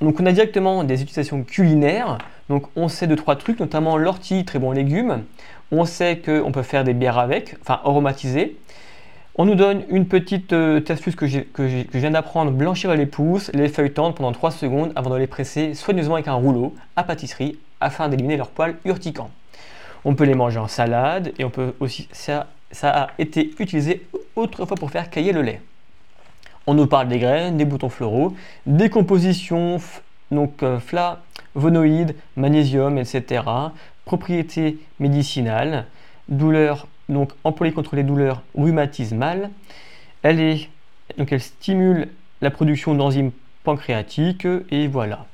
Donc 0.00 0.18
on 0.20 0.26
a 0.26 0.32
directement 0.32 0.84
des 0.84 1.02
utilisations 1.02 1.44
culinaires. 1.44 2.18
Donc 2.48 2.66
on 2.76 2.88
sait 2.88 3.06
deux 3.06 3.16
trois 3.16 3.36
trucs, 3.36 3.60
notamment 3.60 3.96
l'ortie, 3.96 4.44
très 4.44 4.58
bon 4.58 4.72
légume. 4.72 5.24
On 5.70 5.84
sait 5.84 6.18
qu'on 6.18 6.52
peut 6.52 6.62
faire 6.62 6.84
des 6.84 6.92
bières 6.92 7.18
avec, 7.18 7.56
enfin 7.62 7.80
aromatiser. 7.84 8.56
On 9.36 9.46
nous 9.46 9.54
donne 9.54 9.84
une 9.88 10.06
petite 10.06 10.52
euh, 10.52 10.82
astuce 10.90 11.16
que, 11.16 11.24
que, 11.24 11.66
je 11.66 11.98
viens 11.98 12.10
d'apprendre, 12.10 12.50
blanchir 12.50 12.94
les 12.94 13.06
pousses, 13.06 13.50
les 13.54 13.68
feuilletons 13.68 14.12
pendant 14.12 14.32
3 14.32 14.50
secondes 14.50 14.92
avant 14.94 15.08
de 15.08 15.16
les 15.16 15.26
presser 15.26 15.72
soigneusement 15.72 16.16
avec 16.16 16.28
un 16.28 16.34
rouleau 16.34 16.74
à 16.96 17.02
pâtisserie 17.02 17.58
afin 17.80 18.10
d'éliminer 18.10 18.36
leurs 18.36 18.50
poils 18.50 18.76
urticants. 18.84 19.30
On 20.04 20.14
peut 20.14 20.24
les 20.24 20.34
manger 20.34 20.58
en 20.58 20.68
salade 20.68 21.32
et 21.38 21.44
on 21.44 21.50
peut 21.50 21.74
aussi 21.80 22.08
ça, 22.12 22.48
ça 22.72 22.90
a 22.90 23.10
été 23.18 23.52
utilisé 23.58 24.06
autrefois 24.34 24.76
pour 24.76 24.90
faire 24.90 25.10
cailler 25.10 25.32
le 25.32 25.42
lait. 25.42 25.60
On 26.66 26.74
nous 26.74 26.86
parle 26.86 27.08
des 27.08 27.18
graines, 27.18 27.56
des 27.56 27.64
boutons 27.64 27.88
floraux, 27.88 28.34
des 28.66 28.88
compositions 28.88 29.78
donc 30.30 30.62
euh, 30.62 30.78
flavonoïdes, 30.80 32.14
magnésium, 32.36 32.98
etc 32.98 33.42
propriétés 34.04 34.78
médicinales, 34.98 35.86
douleur, 36.28 36.86
donc 37.08 37.32
employée 37.44 37.72
contre 37.72 37.96
les 37.96 38.02
douleurs 38.02 38.42
rhumatismales. 38.54 39.50
Elle, 40.22 40.40
est, 40.40 40.68
donc 41.18 41.32
elle 41.32 41.40
stimule 41.40 42.08
la 42.40 42.50
production 42.50 42.94
d'enzymes 42.94 43.32
pancréatiques 43.64 44.46
et 44.70 44.88
voilà. 44.88 45.26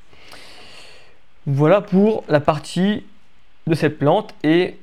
Voilà 1.47 1.81
pour 1.81 2.25
la 2.29 2.41
partie 2.41 3.05
de 3.67 3.75
cette 3.75 3.99
plante 3.99 4.35
et 4.43 4.77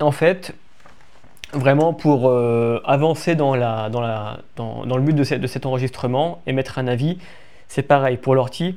en 0.00 0.12
fait 0.12 0.54
vraiment 1.52 1.92
pour 1.92 2.28
euh, 2.28 2.80
avancer 2.84 3.34
dans, 3.34 3.54
le 3.54 5.00
but 5.00 5.14
de, 5.14 5.24
cet 5.24 5.66
enregistrement 5.66 6.42
et 6.46 6.52
mettre 6.52 6.78
un 6.78 6.86
avis, 6.86 7.18
c'est 7.68 7.82
pareil 7.82 8.16
pour 8.16 8.34
l'ortie. 8.34 8.76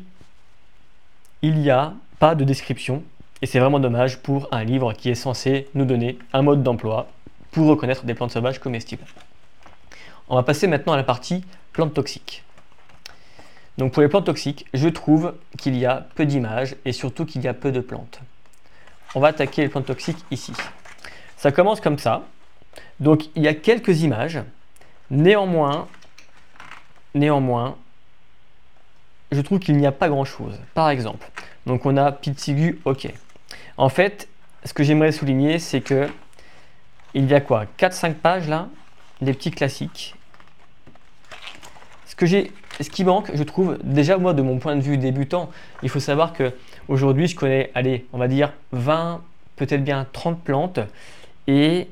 Il 1.41 1.59
y 1.59 1.69
a 1.69 1.93
pas 2.19 2.35
de 2.35 2.43
description. 2.43 3.03
Et 3.41 3.47
c'est 3.47 3.59
vraiment 3.59 3.79
dommage 3.79 4.19
pour 4.19 4.47
un 4.51 4.63
livre 4.63 4.93
qui 4.93 5.09
est 5.09 5.15
censé 5.15 5.67
nous 5.75 5.85
donner 5.85 6.17
un 6.33 6.41
mode 6.41 6.63
d'emploi 6.63 7.07
pour 7.51 7.67
reconnaître 7.67 8.05
des 8.05 8.13
plantes 8.13 8.31
sauvages 8.31 8.59
comestibles. 8.59 9.03
On 10.29 10.35
va 10.35 10.43
passer 10.43 10.67
maintenant 10.67 10.93
à 10.93 10.97
la 10.97 11.03
partie 11.03 11.43
plantes 11.73 11.93
toxiques. 11.93 12.43
Donc 13.77 13.91
pour 13.91 14.01
les 14.01 14.07
plantes 14.07 14.25
toxiques, 14.25 14.65
je 14.73 14.87
trouve 14.87 15.33
qu'il 15.57 15.77
y 15.77 15.85
a 15.85 16.07
peu 16.15 16.25
d'images 16.25 16.75
et 16.85 16.93
surtout 16.93 17.25
qu'il 17.25 17.41
y 17.41 17.47
a 17.47 17.53
peu 17.53 17.71
de 17.71 17.81
plantes. 17.81 18.21
On 19.13 19.19
va 19.19 19.27
attaquer 19.27 19.63
les 19.63 19.69
plantes 19.69 19.85
toxiques 19.85 20.23
ici. 20.31 20.53
Ça 21.45 21.51
commence 21.51 21.79
comme 21.79 21.99
ça. 21.99 22.23
Donc 22.99 23.25
il 23.35 23.43
y 23.43 23.47
a 23.47 23.53
quelques 23.53 24.01
images. 24.01 24.41
Néanmoins, 25.11 25.87
néanmoins, 27.13 27.77
je 29.31 29.41
trouve 29.41 29.59
qu'il 29.59 29.77
n'y 29.77 29.85
a 29.85 29.91
pas 29.91 30.09
grand-chose. 30.09 30.59
Par 30.73 30.89
exemple, 30.89 31.29
donc 31.67 31.85
on 31.85 31.97
a 31.97 32.11
Pitsigu, 32.11 32.81
ok. 32.85 33.13
En 33.77 33.89
fait, 33.89 34.27
ce 34.63 34.73
que 34.73 34.83
j'aimerais 34.83 35.11
souligner, 35.11 35.59
c'est 35.59 35.81
que 35.81 36.09
il 37.13 37.29
y 37.29 37.35
a 37.35 37.41
quoi 37.41 37.65
4-5 37.77 38.15
pages 38.15 38.47
là, 38.47 38.67
des 39.21 39.33
petits 39.33 39.51
classiques. 39.51 40.15
Ce, 42.07 42.15
que 42.15 42.25
j'ai, 42.25 42.53
ce 42.81 42.89
qui 42.89 43.03
manque, 43.03 43.29
je 43.35 43.43
trouve, 43.43 43.77
déjà 43.83 44.17
moi 44.17 44.33
de 44.33 44.41
mon 44.41 44.57
point 44.57 44.75
de 44.75 44.81
vue 44.81 44.97
débutant, 44.97 45.51
il 45.83 45.89
faut 45.89 45.99
savoir 45.99 46.33
que 46.33 46.55
aujourd'hui 46.87 47.27
je 47.27 47.35
connais, 47.35 47.69
allez, 47.75 48.07
on 48.13 48.17
va 48.17 48.27
dire 48.27 48.51
20, 48.71 49.21
peut-être 49.57 49.83
bien 49.83 50.07
30 50.11 50.43
plantes. 50.43 50.79
Et 51.47 51.87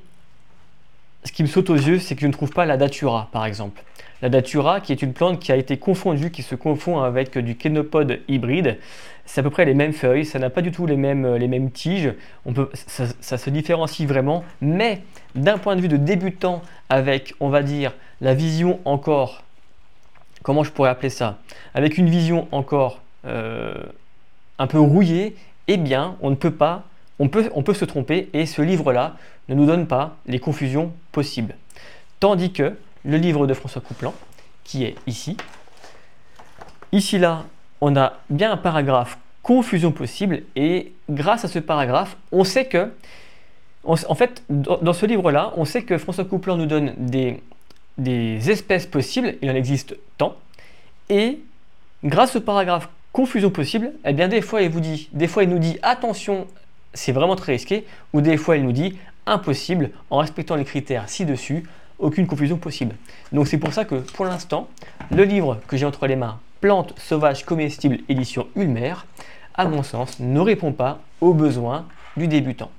ce 1.24 1.31
qui 1.31 1.43
me 1.43 1.48
saute 1.48 1.69
aux 1.69 1.75
yeux, 1.75 2.00
c'est 2.00 2.15
que 2.15 2.22
je 2.22 2.27
ne 2.27 2.33
trouve 2.33 2.51
pas 2.51 2.65
la 2.65 2.77
datura, 2.77 3.29
par 3.31 3.45
exemple. 3.45 3.83
La 4.22 4.29
datura, 4.29 4.79
qui 4.79 4.91
est 4.91 5.01
une 5.01 5.13
plante 5.13 5.39
qui 5.39 5.51
a 5.51 5.55
été 5.55 5.77
confondue, 5.77 6.31
qui 6.31 6.43
se 6.43 6.55
confond 6.55 7.00
avec 7.00 7.38
du 7.38 7.55
kénopode 7.55 8.22
hybride, 8.27 8.77
c'est 9.25 9.41
à 9.41 9.43
peu 9.43 9.50
près 9.50 9.65
les 9.65 9.74
mêmes 9.74 9.93
feuilles, 9.93 10.25
ça 10.25 10.39
n'a 10.39 10.50
pas 10.50 10.62
du 10.62 10.72
tout 10.72 10.86
les 10.86 10.98
mêmes, 10.98 11.72
tiges, 11.72 12.13
on 12.45 12.53
peut, 12.53 12.69
ça, 12.74 13.38
se 13.38 13.50
différencie 13.50 14.07
vraiment, 14.07 14.43
mais 14.62 15.01
d'un 15.36 15.57
point 15.57 15.75
de 15.75 15.81
vue 15.81 15.88
de 15.88 15.98
débutant, 15.98 16.62
avec, 16.89 17.33
on 17.39 17.50
va 17.50 17.63
dire, 17.63 17.93
la 18.22 18.33
vision 18.33 18.79
encore, 18.86 19.43
comment 20.41 20.63
je 20.63 20.72
pourrais 20.72 20.89
appeler 20.89 21.10
ça, 21.10 21.39
avec 21.74 21.98
une 21.98 22.10
vision 22.10 22.48
encore 22.51 23.01
euh, 23.25 23.75
un 24.60 24.67
peu 24.67 24.79
rouillée, 24.79 25.36
eh 25.67 25.77
bien, 25.77 26.17
on 26.22 26.29
ne 26.29 26.36
peut 26.36 26.51
pas, 26.51 26.83
on 27.20 27.29
peut, 27.29 27.74
se 27.74 27.86
tromper, 27.86 28.29
et 28.34 28.46
ce 28.46 28.62
livre-là 28.62 29.15
ne 29.50 29.55
nous 29.55 29.65
donne 29.65 29.88
pas 29.88 30.17
les 30.25 30.39
confusions 30.39 30.91
possibles. 31.12 31.55
Tandis 32.20 32.51
que 32.51 32.75
le 33.05 33.17
livre 33.17 33.48
de 33.48 33.53
François 33.53 33.82
Couplan, 33.82 34.13
qui 34.63 34.84
est 34.84 34.96
ici. 35.08 35.38
Ici, 36.91 37.17
là, 37.17 37.46
on 37.82 37.96
a 37.96 38.13
bien 38.29 38.51
un 38.51 38.58
paragraphe 38.58 39.17
confusion 39.41 39.91
possible 39.91 40.43
et 40.55 40.93
grâce 41.10 41.43
à 41.43 41.48
ce 41.48 41.60
paragraphe, 41.60 42.15
on 42.32 42.43
sait 42.46 42.65
que, 42.65 42.91
en 43.84 44.15
fait, 44.15 44.41
dans 44.50 44.93
ce 44.93 45.05
livre-là, 45.05 45.53
on 45.58 45.65
sait 45.65 45.84
que 45.84 45.98
François 45.98 46.24
Couplan 46.24 46.55
nous 46.55 46.65
donne 46.65 46.93
des, 46.98 48.50
espèces 48.50 48.86
possibles, 48.86 49.36
il 49.41 49.51
en 49.51 49.55
existe 49.55 49.98
tant, 50.17 50.38
et 51.10 51.39
grâce 52.03 52.38
au 52.38 52.41
paragraphe 52.41 52.89
confusion 53.12 53.51
possible, 53.51 53.91
eh 54.05 54.13
bien 54.13 54.29
des 54.29 54.41
fois 54.41 54.67
vous 54.70 54.79
dit, 54.79 55.10
des 55.12 55.27
fois 55.27 55.43
il 55.43 55.50
nous 55.50 55.60
dit 55.60 55.77
attention, 55.84 56.48
c'est 56.93 57.12
vraiment 57.12 57.35
très 57.35 57.53
risqué, 57.53 57.85
ou 58.13 58.21
des 58.21 58.38
fois 58.38 58.57
il 58.57 58.63
nous 58.63 58.71
dit 58.71 58.97
impossible 59.25 59.91
en 60.09 60.17
respectant 60.17 60.55
les 60.55 60.65
critères 60.65 61.09
ci-dessus, 61.09 61.63
aucune 62.00 62.27
confusion 62.27 62.57
possible. 62.57 62.95
Donc 63.31 63.47
c'est 63.47 63.57
pour 63.57 63.73
ça 63.73 63.85
que 63.85 63.95
pour 63.95 64.25
l'instant, 64.25 64.67
le 65.12 65.23
livre 65.23 65.59
que 65.67 65.77
j'ai 65.77 65.85
entre 65.85 66.07
les 66.07 66.15
mains 66.15 66.39
Plantes 66.62 66.93
sauvages 66.97 67.43
comestibles 67.43 68.00
édition 68.07 68.47
Ulmer, 68.55 68.93
à 69.53 69.65
mon 69.65 69.83
sens, 69.83 70.19
ne 70.21 70.39
répond 70.39 70.71
pas 70.71 71.00
aux 71.19 71.33
besoins 71.33 71.85
du 72.15 72.29
débutant. 72.29 72.71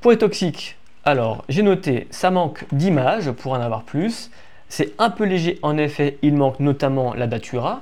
Pour 0.00 0.10
les 0.10 0.18
toxiques, 0.18 0.76
alors 1.04 1.44
j'ai 1.48 1.62
noté, 1.62 2.08
ça 2.10 2.32
manque 2.32 2.64
d'images 2.72 3.30
pour 3.30 3.52
en 3.52 3.60
avoir 3.60 3.84
plus. 3.84 4.32
C'est 4.68 4.92
un 4.98 5.08
peu 5.08 5.24
léger, 5.24 5.60
en 5.62 5.78
effet, 5.78 6.18
il 6.22 6.34
manque 6.34 6.58
notamment 6.58 7.14
la 7.14 7.28
datura. 7.28 7.80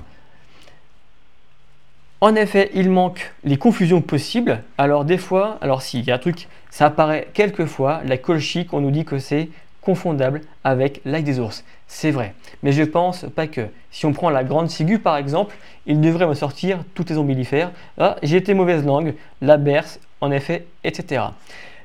En 2.25 2.37
effet, 2.37 2.71
il 2.73 2.89
manque 2.89 3.35
les 3.45 3.59
confusions 3.59 4.01
possibles. 4.01 4.63
Alors 4.79 5.05
des 5.05 5.19
fois, 5.19 5.59
alors 5.61 5.83
s'il 5.83 6.07
y 6.07 6.11
a 6.11 6.15
un 6.15 6.19
truc, 6.19 6.49
ça 6.71 6.87
apparaît 6.87 7.29
quelquefois, 7.35 8.01
la 8.07 8.17
colchique, 8.17 8.73
on 8.73 8.81
nous 8.81 8.91
dit 8.91 9.05
que 9.05 9.19
c'est 9.19 9.51
confondable 9.83 10.41
avec 10.65 11.03
l'ail 11.05 11.23
des 11.23 11.39
ours. 11.39 11.67
C'est 11.87 12.11
vrai. 12.11 12.33
Mais 12.63 12.73
je 12.73 12.83
pense 12.83 13.27
pas 13.37 13.47
que. 13.47 13.67
Si 13.91 14.07
on 14.07 14.15
prend 14.15 14.31
la 14.31 14.43
grande 14.43 14.71
ciguë 14.71 15.01
par 15.01 15.19
exemple, 15.19 15.55
il 15.85 16.01
devrait 16.01 16.27
me 16.27 16.33
sortir 16.33 16.79
toutes 16.95 17.11
les 17.11 17.19
ombellifères. 17.19 17.73
Ah, 17.99 18.17
j'ai 18.23 18.39
été 18.39 18.55
mauvaise 18.55 18.87
langue, 18.87 19.17
la 19.43 19.59
berce, 19.59 20.01
en 20.23 20.31
effet, 20.31 20.65
etc. 20.83 21.25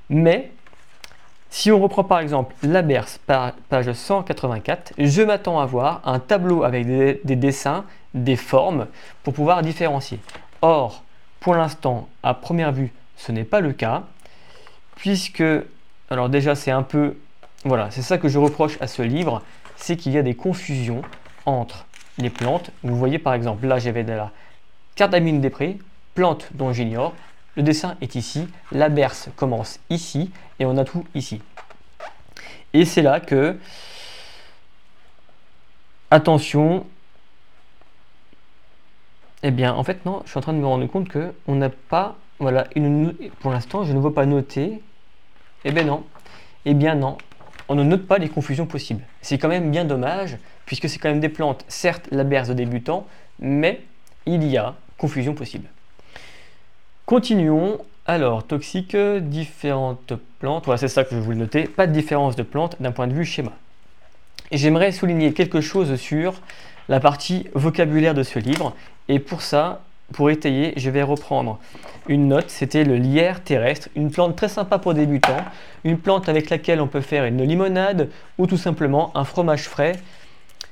Mais 0.10 0.52
si 1.50 1.72
on 1.72 1.80
reprend 1.82 2.04
par 2.04 2.20
exemple 2.20 2.56
la 2.64 2.82
berce, 2.82 3.20
page 3.26 3.92
184, 3.92 4.94
je 5.00 5.22
m'attends 5.22 5.60
à 5.60 5.66
voir 5.66 6.02
un 6.06 6.20
tableau 6.20 6.64
avec 6.64 6.86
des, 6.86 7.36
dessins, 7.36 7.86
des 8.14 8.36
formes, 8.36 8.88
pour 9.24 9.34
pouvoir 9.34 9.62
différencier. 9.62 10.20
Or, 10.62 11.04
pour 11.40 11.56
l'instant, 11.56 12.10
à 12.24 12.34
première 12.34 12.72
vue, 12.72 12.92
ce 13.18 13.32
n'est 13.32 13.44
pas 13.44 13.60
le 13.60 13.74
cas, 13.74 14.04
puisque, 14.96 15.44
alors 16.10 16.30
déjà 16.30 16.56
c'est 16.56 16.72
un 16.72 16.84
peu, 16.84 17.18
voilà, 17.64 17.92
c'est 17.92 18.02
ça 18.02 18.18
que 18.18 18.28
je 18.28 18.40
reproche 18.40 18.78
à 18.82 18.88
ce 18.88 19.02
livre, 19.02 19.42
c'est 19.76 19.96
qu'il 19.96 20.12
y 20.12 20.18
a 20.18 20.24
des 20.24 20.36
confusions 20.36 21.02
entre 21.46 21.86
les 22.18 22.30
plantes. 22.30 22.72
Vous 22.84 22.98
voyez 22.98 23.20
par 23.20 23.34
exemple, 23.34 23.66
là 23.68 23.80
j'avais 23.80 24.04
de 24.04 24.14
la 24.14 24.32
cardamine 24.96 25.40
des 25.40 25.50
prés, 25.50 25.78
plante 26.16 26.50
dont 26.54 26.74
j'ignore, 26.74 27.14
le 27.56 27.64
dessin 27.64 27.96
est 28.02 28.16
ici, 28.16 28.48
la 28.72 28.90
berce 28.90 29.30
commence 29.36 29.80
ici 29.90 30.32
et 30.60 30.66
on 30.66 30.78
a 30.78 30.84
tout 30.84 31.06
ici. 31.16 31.42
Et 32.74 32.86
c'est 32.86 33.02
là 33.02 33.20
que, 33.20 33.58
attention, 36.12 36.86
eh 39.44 39.52
bien 39.52 39.74
en 39.74 39.84
fait 39.84 40.06
non, 40.06 40.22
je 40.26 40.30
suis 40.32 40.38
en 40.38 40.42
train 40.42 40.54
de 40.54 40.60
me 40.60 40.66
rendre 40.66 40.86
compte 40.88 41.10
que 41.10 41.34
on 41.48 41.56
n'a 41.56 41.70
pas, 41.70 42.16
voilà, 42.40 42.68
une, 42.76 43.14
pour 43.40 43.52
l'instant 43.52 43.84
je 43.84 43.94
ne 43.94 44.00
veux 44.00 44.14
pas 44.14 44.26
noter, 44.26 44.82
eh 45.66 45.72
bien 45.72 45.84
non, 45.84 46.04
eh 46.66 46.74
bien 46.74 46.96
non, 46.96 47.18
on 47.70 47.76
ne 47.76 47.84
note 47.84 48.08
pas 48.08 48.18
les 48.18 48.30
confusions 48.30 48.66
possibles. 48.66 49.04
C'est 49.22 49.38
quand 49.38 49.48
même 49.48 49.72
bien 49.72 49.86
dommage, 49.86 50.38
puisque 50.66 50.90
c'est 50.90 51.00
quand 51.00 51.10
même 51.10 51.20
des 51.20 51.30
plantes, 51.30 51.64
certes 51.68 52.08
la 52.12 52.24
berce 52.24 52.50
de 52.50 52.54
débutant, 52.54 53.06
mais 53.40 53.82
il 54.26 54.44
y 54.44 54.58
a 54.58 54.76
confusion 54.98 55.34
possible. 55.34 55.68
Continuons. 57.06 57.80
Alors, 58.06 58.44
toxique, 58.44 58.96
différentes 58.96 60.14
plantes. 60.40 60.66
Voilà, 60.66 60.80
c'est 60.80 60.88
ça 60.88 61.04
que 61.04 61.14
je 61.14 61.20
voulais 61.20 61.38
noter. 61.38 61.66
Pas 61.66 61.86
de 61.86 61.92
différence 61.92 62.36
de 62.36 62.42
plantes 62.42 62.76
d'un 62.80 62.92
point 62.92 63.06
de 63.06 63.14
vue 63.14 63.26
schéma. 63.26 63.52
J'aimerais 64.52 64.92
souligner 64.92 65.32
quelque 65.34 65.62
chose 65.62 65.96
sur 65.96 66.34
la 66.88 67.00
partie 67.00 67.48
vocabulaire 67.54 68.16
de 68.16 68.24
ce 68.24 68.40
livre. 68.40 68.76
Et 69.10 69.20
pour 69.20 69.42
ça, 69.42 69.82
pour 70.14 70.30
étayer, 70.30 70.74
je 70.78 70.90
vais 70.90 71.04
reprendre 71.04 71.60
une 72.08 72.30
note. 72.30 72.50
C'était 72.50 72.84
le 72.84 72.96
lierre 72.96 73.44
terrestre, 73.44 73.90
une 73.96 74.12
plante 74.12 74.36
très 74.36 74.48
sympa 74.48 74.80
pour 74.80 74.94
débutants. 74.94 75.44
Une 75.84 75.98
plante 75.98 76.30
avec 76.30 76.50
laquelle 76.50 76.80
on 76.80 76.88
peut 76.88 77.02
faire 77.02 77.26
une 77.26 77.44
limonade 77.44 78.10
ou 78.38 78.48
tout 78.48 78.58
simplement 78.58 79.12
un 79.16 79.24
fromage 79.24 79.64
frais 79.64 79.94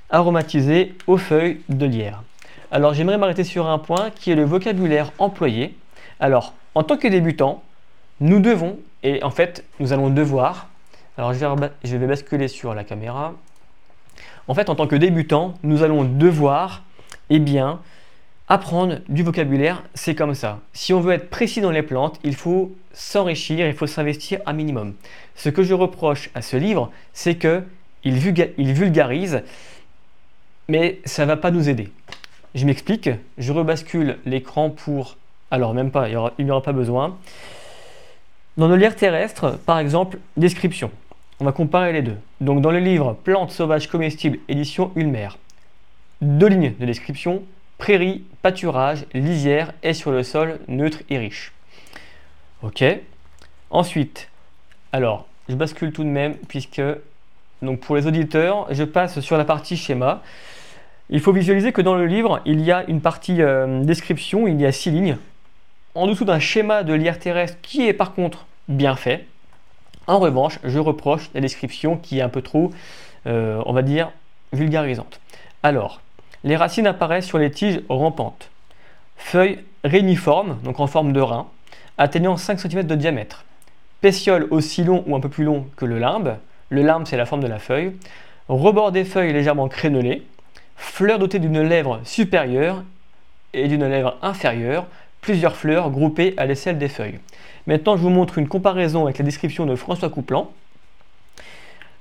aromatisé 0.10 0.96
aux 1.08 1.18
feuilles 1.18 1.62
de 1.68 1.86
lierre. 1.86 2.24
Alors, 2.72 2.94
j'aimerais 2.94 3.18
m'arrêter 3.18 3.44
sur 3.44 3.68
un 3.68 3.80
point 3.80 4.10
qui 4.12 4.32
est 4.32 4.36
le 4.36 4.44
vocabulaire 4.44 5.12
employé. 5.20 5.76
Alors, 6.20 6.54
en 6.76 6.84
tant 6.84 6.98
que 6.98 7.08
débutant, 7.08 7.64
nous 8.20 8.40
devons, 8.40 8.78
et 9.04 9.24
en 9.24 9.30
fait, 9.30 9.64
nous 9.80 9.94
allons 9.94 10.10
devoir, 10.10 10.68
alors 11.18 11.34
je 11.34 11.98
vais, 11.98 12.08
basculer 12.08 12.48
sur 12.48 12.74
la 12.74 12.84
caméra. 12.84 13.34
En 14.48 14.54
fait, 14.54 14.70
en 14.70 14.76
tant 14.76 14.88
que 14.88 14.96
débutant, 14.96 15.56
nous 15.64 15.84
allons 15.84 16.04
devoir, 16.04 16.84
eh 17.30 17.40
bien, 17.40 17.80
apprendre 18.48 19.00
du 19.10 19.24
vocabulaire, 19.24 19.84
c'est 19.94 20.16
comme 20.16 20.34
ça. 20.34 20.60
Si 20.74 20.94
on 20.94 21.02
veut 21.02 21.14
être 21.14 21.30
précis 21.30 21.62
dans 21.62 21.72
les 21.72 21.84
plantes, 21.84 22.20
il 22.24 22.36
faut 22.36 22.74
s'enrichir, 22.94 23.68
il 23.68 23.74
faut 23.74 23.88
s'investir 23.88 24.40
un 24.46 24.54
minimum. 24.54 24.94
Ce 25.36 25.50
que 25.50 25.64
je 25.64 25.74
reproche 25.74 26.30
à 26.34 26.42
ce 26.42 26.58
livre, 26.58 26.92
c'est 27.14 27.36
que 27.36 27.64
il, 28.04 28.14
vulgarise, 28.14 29.44
mais 30.70 31.00
ça 31.04 31.24
ne 31.24 31.28
va 31.28 31.38
pas 31.38 31.52
nous 31.52 31.68
aider. 31.68 31.90
Je 32.56 32.66
m'explique, 32.66 33.10
je 33.38 33.52
rebascule 33.52 34.18
l'écran 34.26 34.70
pour 34.70 35.18
alors 35.52 35.74
même 35.74 35.92
pas, 35.92 36.08
il 36.10 36.46
n'y 36.46 36.52
aura, 36.52 36.64
pas 36.64 36.74
besoin. 36.74 37.18
Dans 38.58 38.68
le 38.68 38.76
lierre 38.76 38.96
terrestre, 38.96 39.58
par 39.66 39.80
exemple, 39.80 40.20
description. 40.36 40.92
On 41.40 41.46
va 41.46 41.52
comparer 41.52 41.94
les 41.94 42.02
deux. 42.02 42.18
Donc 42.42 42.62
dans 42.62 42.72
le 42.72 42.80
livre 42.80 43.16
Plantes 43.24 43.52
sauvages 43.52 43.88
comestibles, 43.88 44.40
édition 44.50 44.92
Ulmer, 44.96 45.30
deux 46.22 46.48
lignes 46.48 46.74
de 46.80 46.86
description, 46.86 47.44
prairie, 47.78 48.24
pâturage, 48.42 49.06
lisière 49.14 49.74
et 49.84 49.94
sur 49.94 50.12
le 50.12 50.24
sol 50.24 50.60
neutre 50.68 51.00
et 51.10 51.18
riche. 51.18 51.54
Ok. 52.64 52.84
Ensuite, 53.70 54.30
alors, 54.92 55.28
je 55.50 55.56
bascule 55.56 55.92
tout 55.92 56.04
de 56.04 56.10
même 56.10 56.36
puisque, 56.48 56.82
donc 57.62 57.80
pour 57.80 57.96
les 57.96 58.08
auditeurs, 58.08 58.68
je 58.72 58.84
passe 58.84 59.20
sur 59.20 59.38
la 59.38 59.46
partie 59.46 59.78
schéma. 59.78 60.22
Il 61.10 61.20
faut 61.20 61.32
visualiser 61.32 61.72
que 61.72 61.82
dans 61.82 61.96
le 61.96 62.06
livre, 62.06 62.42
il 62.46 62.62
y 62.62 62.72
a 62.72 62.84
une 62.88 63.02
partie 63.02 63.42
euh, 63.42 63.84
description, 63.84 64.48
il 64.48 64.60
y 64.60 64.66
a 64.66 64.72
six 64.72 64.92
lignes 64.92 65.18
en 65.98 66.06
dessous 66.06 66.26
d'un 66.26 66.40
schéma 66.40 66.84
de 66.84 66.94
l'IR 66.94 67.18
terrestre 67.18 67.58
qui 67.64 67.88
est 67.88 67.94
par 67.94 68.14
contre 68.14 68.46
bien 68.68 68.96
fait. 68.96 69.26
En 70.06 70.20
revanche, 70.20 70.60
je 70.64 70.78
reproche 70.78 71.30
la 71.34 71.42
description 71.42 71.98
qui 71.98 72.20
est 72.20 72.22
un 72.22 72.30
peu 72.30 72.44
trop, 72.44 72.72
euh, 73.26 73.62
on 73.66 73.74
va 73.74 73.82
dire, 73.82 74.12
vulgarisante. 74.54 75.20
Alors, 75.64 76.02
les 76.44 76.56
racines 76.56 76.88
apparaissent 76.88 77.26
sur 77.26 77.38
les 77.38 77.52
tiges 77.52 77.82
rampantes. 77.90 78.50
Feuilles 79.18 79.60
réniformes, 79.84 80.58
donc 80.64 80.80
en 80.80 80.88
forme 80.88 81.14
de 81.14 81.22
rein, 81.22 81.48
atteignant 81.98 82.38
5 82.38 82.60
cm 82.60 82.84
de 82.84 82.96
diamètre. 82.96 83.46
Pétiole 84.02 84.48
aussi 84.52 84.84
long 84.84 85.04
ou 85.08 85.16
un 85.16 85.20
peu 85.20 85.30
plus 85.30 85.44
long 85.44 85.68
que 85.76 85.86
le 85.86 85.98
limbe. 85.98 86.38
Le 86.70 86.84
limbe, 86.84 87.08
c'est 87.08 87.18
la 87.18 87.26
forme 87.26 87.42
de 87.42 87.48
la 87.48 87.60
feuille. 87.60 87.94
Rebord 88.48 88.92
des 88.92 89.06
feuilles 89.06 89.34
légèrement 89.34 89.68
crénelées. 89.68 90.24
Fleurs 90.76 91.20
dotées 91.20 91.40
d'une 91.40 91.62
lèvre 91.62 92.00
supérieure 92.04 92.84
et 93.54 93.68
d'une 93.68 93.88
lèvre 93.88 94.18
inférieure, 94.22 94.86
plusieurs 95.22 95.56
fleurs 95.56 95.90
groupées 95.90 96.36
à 96.38 96.46
l'aisselle 96.46 96.78
des 96.78 96.88
feuilles. 96.88 97.20
Maintenant, 97.66 97.98
je 97.98 98.04
vous 98.04 98.10
montre 98.10 98.38
une 98.38 98.48
comparaison 98.48 99.06
avec 99.06 99.18
la 99.18 99.26
description 99.26 99.66
de 99.66 99.76
François 99.76 100.10
Couplan. 100.10 100.52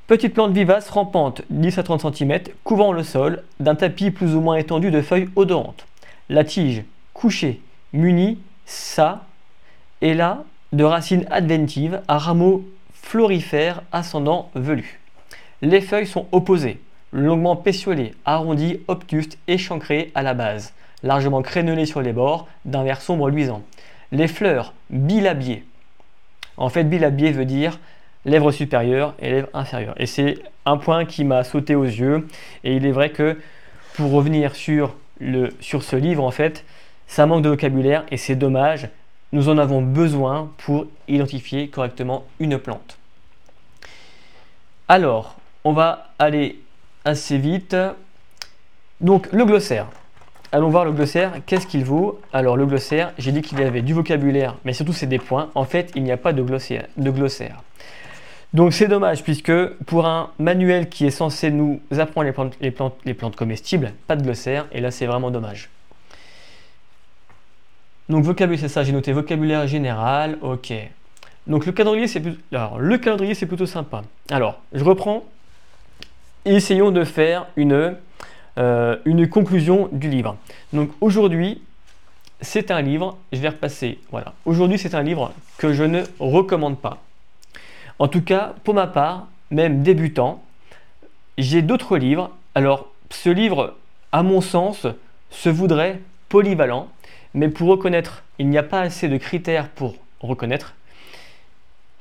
Petite 0.06 0.34
plante 0.34 0.52
vivace 0.52 0.88
rampante 0.88 1.42
10 1.50 1.78
à 1.78 1.82
30 1.82 2.14
cm, 2.14 2.40
couvrant 2.64 2.92
le 2.92 3.02
sol 3.02 3.42
d'un 3.58 3.74
tapis 3.74 4.10
plus 4.10 4.34
ou 4.34 4.40
moins 4.40 4.56
étendu 4.56 4.90
de 4.90 5.00
feuilles 5.00 5.28
odorantes. 5.34 5.86
La 6.28 6.44
tige 6.44 6.84
couchée, 7.12 7.60
munie, 7.92 8.38
ça 8.66 9.24
et 10.02 10.14
là 10.14 10.44
de 10.72 10.84
racines 10.84 11.26
adventives 11.30 12.02
à 12.08 12.18
rameaux 12.18 12.64
florifères 12.92 13.82
ascendant 13.92 14.50
velus. 14.54 15.00
Les 15.62 15.80
feuilles 15.80 16.06
sont 16.06 16.26
opposées, 16.32 16.80
longuement 17.12 17.56
pétiolées, 17.56 18.14
arrondies, 18.24 18.80
obtustes, 18.88 19.38
échancrées 19.48 20.12
à 20.14 20.22
la 20.22 20.34
base 20.34 20.72
largement 21.02 21.42
crénelé 21.42 21.86
sur 21.86 22.02
les 22.02 22.12
bords, 22.12 22.48
d'un 22.64 22.84
vert 22.84 23.00
sombre 23.00 23.30
luisant. 23.30 23.62
Les 24.12 24.28
fleurs 24.28 24.72
bilabiées. 24.90 25.64
En 26.56 26.68
fait, 26.68 26.84
bilabié 26.84 27.32
veut 27.32 27.44
dire 27.44 27.78
lèvres 28.26 28.50
supérieures 28.50 29.14
et 29.20 29.30
lèvres 29.30 29.48
inférieures. 29.54 29.94
Et 29.98 30.06
c'est 30.06 30.38
un 30.66 30.76
point 30.76 31.06
qui 31.06 31.24
m'a 31.24 31.44
sauté 31.44 31.74
aux 31.74 31.84
yeux. 31.84 32.26
Et 32.64 32.76
il 32.76 32.84
est 32.84 32.92
vrai 32.92 33.10
que 33.10 33.38
pour 33.94 34.10
revenir 34.10 34.54
sur, 34.54 34.94
ce 35.20 35.96
livre, 35.96 36.22
en 36.22 36.30
fait, 36.30 36.64
ça 37.06 37.24
manque 37.24 37.42
de 37.42 37.48
vocabulaire 37.48 38.04
et 38.10 38.18
c'est 38.18 38.34
dommage. 38.34 38.90
Nous 39.32 39.48
en 39.48 39.56
avons 39.56 39.80
besoin 39.80 40.50
pour 40.58 40.86
identifier 41.08 41.68
correctement 41.68 42.24
une 42.40 42.58
plante. 42.58 42.98
Alors, 44.88 45.36
on 45.64 45.72
va 45.72 46.10
aller 46.18 46.60
assez 47.04 47.38
vite. 47.38 47.76
Donc, 49.00 49.32
le 49.32 49.44
glossaire. 49.44 49.86
Allons 50.52 50.68
voir 50.68 50.84
le 50.84 50.92
glossaire, 50.92 51.32
qu'est-ce 51.44 51.66
qu'il 51.66 51.84
vaut? 51.84 52.20
Alors 52.32 52.56
le 52.56 52.66
glossaire, 52.66 53.12
j'ai 53.18 53.32
dit 53.32 53.42
qu'il 53.42 53.58
y 53.58 53.64
avait 53.64 53.82
du 53.82 53.92
vocabulaire, 53.92 54.54
mais 54.64 54.72
surtout 54.72 54.92
c'est 54.92 55.08
des 55.08 55.18
points. 55.18 55.50
En 55.56 55.64
fait, 55.64 55.90
il 55.96 56.04
n'y 56.04 56.12
a 56.12 56.16
pas. 56.16 56.32
De 56.32 56.42
glossaire. 56.42 56.86
Donc 58.56 58.72
c'est 58.72 58.88
dommage 58.88 59.22
puisque 59.22 59.52
pour 59.84 60.06
un 60.06 60.30
manuel 60.38 60.88
qui 60.88 61.04
est 61.04 61.10
censé 61.10 61.50
nous 61.50 61.78
apprendre 61.90 62.24
les 62.24 62.32
plantes, 62.32 62.56
les 62.62 62.70
plantes, 62.70 62.94
les 63.04 63.12
plantes 63.12 63.36
comestibles, 63.36 63.92
pas 64.06 64.16
de 64.16 64.22
glossaire, 64.22 64.64
et 64.72 64.80
là 64.80 64.90
c'est 64.90 65.04
vraiment 65.04 65.30
dommage. 65.30 65.68
Donc 68.08 68.24
vocabulaire, 68.24 68.58
c'est 68.58 68.68
ça, 68.68 68.82
j'ai 68.82 68.92
noté 68.92 69.12
vocabulaire 69.12 69.66
général, 69.66 70.38
ok. 70.40 70.72
Donc 71.46 71.66
le 71.66 71.72
calendrier, 71.72 72.08
c'est 72.08 72.22
c'est 73.34 73.46
plutôt 73.46 73.66
sympa. 73.66 74.00
Alors, 74.30 74.58
je 74.72 74.82
reprends. 74.82 75.24
Essayons 76.46 76.92
de 76.92 77.04
faire 77.04 77.48
une 77.56 77.94
euh, 78.56 78.96
une 79.04 79.28
conclusion 79.28 79.90
du 79.92 80.08
livre. 80.08 80.34
Donc 80.72 80.92
aujourd'hui, 81.02 81.60
c'est 82.40 82.70
un 82.70 82.80
livre, 82.80 83.18
je 83.34 83.38
vais 83.38 83.50
repasser, 83.50 83.98
voilà. 84.10 84.32
Aujourd'hui, 84.46 84.78
c'est 84.78 84.94
un 84.94 85.02
livre 85.02 85.34
que 85.58 85.74
je 85.74 85.84
ne 85.84 86.04
recommande 86.18 86.78
pas. 86.78 87.02
En 87.98 88.09
tout 88.09 88.22
cas, 88.22 88.54
pour 88.64 88.74
ma 88.74 88.87
part, 88.87 89.28
même 89.50 89.82
débutant, 89.82 90.42
j'ai 91.38 91.62
d'autres 91.62 91.96
livres. 91.96 92.30
Alors, 92.54 92.92
ce 93.11 93.30
livre, 93.30 93.74
à 94.12 94.22
mon 94.22 94.40
sens, 94.40 94.87
se 95.30 95.48
voudrait 95.48 96.00
polyvalent, 96.28 96.88
mais 97.35 97.48
pour 97.48 97.68
reconnaître, 97.68 98.22
il 98.38 98.48
n'y 98.48 98.59
a 98.59 98.62
pas 98.62 98.80
assez 98.80 99.09
de 99.09 99.16
critères 99.16 99.68
pour 99.68 99.94
reconnaître. 100.20 100.74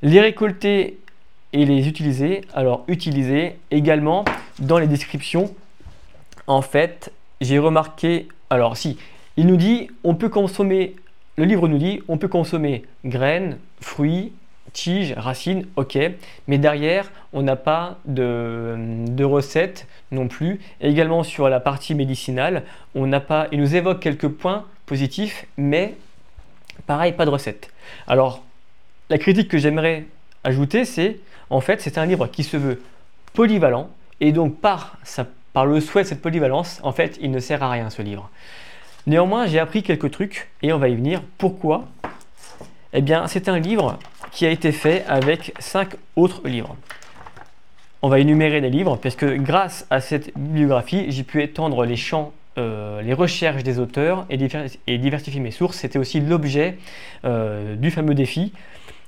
Les 0.01 0.19
récolter 0.19 0.99
et 1.53 1.65
les 1.65 1.87
utiliser, 1.87 2.41
alors 2.53 2.83
utiliser 2.87 3.57
également 3.71 4.25
dans 4.59 4.77
les 4.77 4.87
descriptions. 4.87 5.53
En 6.47 6.61
fait, 6.61 7.11
j'ai 7.39 7.59
remarqué, 7.59 8.27
alors 8.49 8.75
si, 8.75 8.97
il 9.37 9.47
nous 9.47 9.57
dit, 9.57 9.89
on 10.03 10.15
peut 10.15 10.29
consommer, 10.29 10.95
le 11.37 11.45
livre 11.45 11.67
nous 11.67 11.77
dit, 11.77 12.01
on 12.07 12.17
peut 12.17 12.27
consommer 12.27 12.83
graines, 13.05 13.57
fruits, 13.79 14.33
tiges, 14.75 15.13
racines, 15.17 15.65
ok, 15.77 15.97
mais 16.47 16.57
derrière, 16.57 17.11
on 17.33 17.41
n'a 17.41 17.55
pas 17.55 17.97
de, 18.05 19.23
recettes 19.23 19.87
non 20.11 20.27
plus. 20.27 20.59
Également 20.81 21.23
sur 21.23 21.49
la 21.49 21.59
partie 21.59 21.95
médicinale, 21.95 22.63
on 22.93 23.07
n'a 23.07 23.21
pas, 23.21 23.47
il 23.51 23.59
nous 23.59 23.75
évoque 23.75 24.01
quelques 24.01 24.27
points 24.27 24.65
positifs, 24.85 25.45
mais 25.57 25.95
pareil, 26.85 27.13
pas 27.13 27.25
de 27.25 27.31
recettes. 27.31 27.71
Alors, 28.05 28.43
la 29.09 29.17
critique 29.17 29.49
que 29.49 29.57
j'aimerais 29.57 30.05
ajouter, 30.43 30.85
c'est 30.85 31.19
en 31.49 31.61
fait, 31.61 31.81
c'est 31.81 31.97
un 31.97 32.05
livre 32.05 32.27
qui 32.27 32.43
se 32.43 32.57
veut 32.57 32.81
polyvalent, 33.33 33.89
et 34.19 34.33
donc 34.33 34.59
par 34.59 34.97
le 35.65 35.79
souhait 35.79 36.03
de 36.03 36.07
cette 36.07 36.21
polyvalence, 36.21 36.81
en 36.83 36.91
fait, 36.91 37.17
il 37.21 37.31
ne 37.31 37.39
sert 37.39 37.63
à 37.63 37.71
rien 37.71 37.89
ce 37.89 38.01
livre. 38.01 38.29
Néanmoins, 39.07 39.47
j'ai 39.47 39.59
appris 39.59 39.83
quelques 39.83 40.11
trucs, 40.11 40.49
et 40.61 40.73
on 40.73 40.79
va 40.79 40.89
y 40.89 40.95
venir. 40.95 41.21
Pourquoi? 41.37 41.85
Eh 42.97 43.01
bien, 43.01 43.27
c'est 43.27 43.49
un 43.49 43.59
livre 43.59 43.99
qui 44.31 44.45
a 44.45 44.49
été 44.49 44.71
fait 44.71 45.03
avec 45.09 45.53
cinq 45.59 45.95
autres 46.15 46.47
livres. 46.47 46.77
On 48.01 48.07
va 48.07 48.19
énumérer 48.19 48.61
les 48.61 48.69
livres, 48.69 48.95
parce 48.95 49.17
que 49.17 49.35
grâce 49.35 49.85
à 49.89 49.99
cette 49.99 50.31
bibliographie, 50.37 51.05
j'ai 51.09 51.23
pu 51.23 51.43
étendre 51.43 51.85
les 51.85 51.97
champs 51.97 52.31
euh, 52.57 53.01
les 53.01 53.13
recherches 53.13 53.63
des 53.63 53.79
auteurs 53.79 54.25
et, 54.29 54.37
diversifier 54.37 55.41
mes 55.41 55.51
sources. 55.51 55.75
C'était 55.75 55.99
aussi 55.99 56.21
l'objet 56.21 56.77
euh, 57.25 57.75
du 57.75 57.91
fameux 57.91 58.15
défi. 58.15 58.53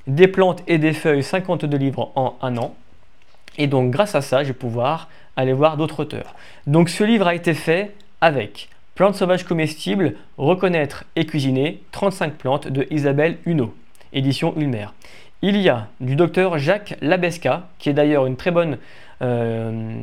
Des 0.06 0.28
plantes 0.28 0.64
et 0.68 0.80
des 0.80 0.92
feuilles, 0.92 1.24
52 1.24 1.78
livres 1.78 2.12
en 2.16 2.36
un 2.42 2.58
an. 2.58 2.76
Et 3.58 3.68
donc 3.68 3.92
grâce 3.92 4.16
à 4.16 4.22
ça, 4.22 4.44
je 4.44 4.50
vais 4.50 4.54
pouvoir 4.54 5.08
aller 5.38 5.54
voir 5.54 5.78
d'autres 5.78 6.02
auteurs. 6.02 6.36
Donc 6.66 6.90
ce 6.90 7.06
livre 7.06 7.26
a 7.26 7.36
été 7.36 7.54
fait 7.54 7.96
avec 8.20 8.68
Plantes 8.98 9.14
sauvages 9.14 9.44
comestibles, 9.44 10.16
reconnaître 10.40 11.06
et 11.16 11.28
cuisiner, 11.28 11.84
35 11.92 12.34
plantes 12.34 12.68
de 12.68 12.88
Isabelle 12.90 13.38
Huneau, 13.46 13.76
édition 14.12 14.56
Ulmer. 14.58 14.88
Il 15.44 15.56
y 15.58 15.70
a 15.70 15.90
du 16.00 16.16
docteur 16.16 16.58
Jacques 16.58 16.96
Labesca, 17.02 17.68
qui 17.78 17.90
est 17.90 17.94
d'ailleurs 17.94 18.26
une 18.26 18.38
très 18.38 18.50
bonne 18.50 18.80
euh, 19.22 20.00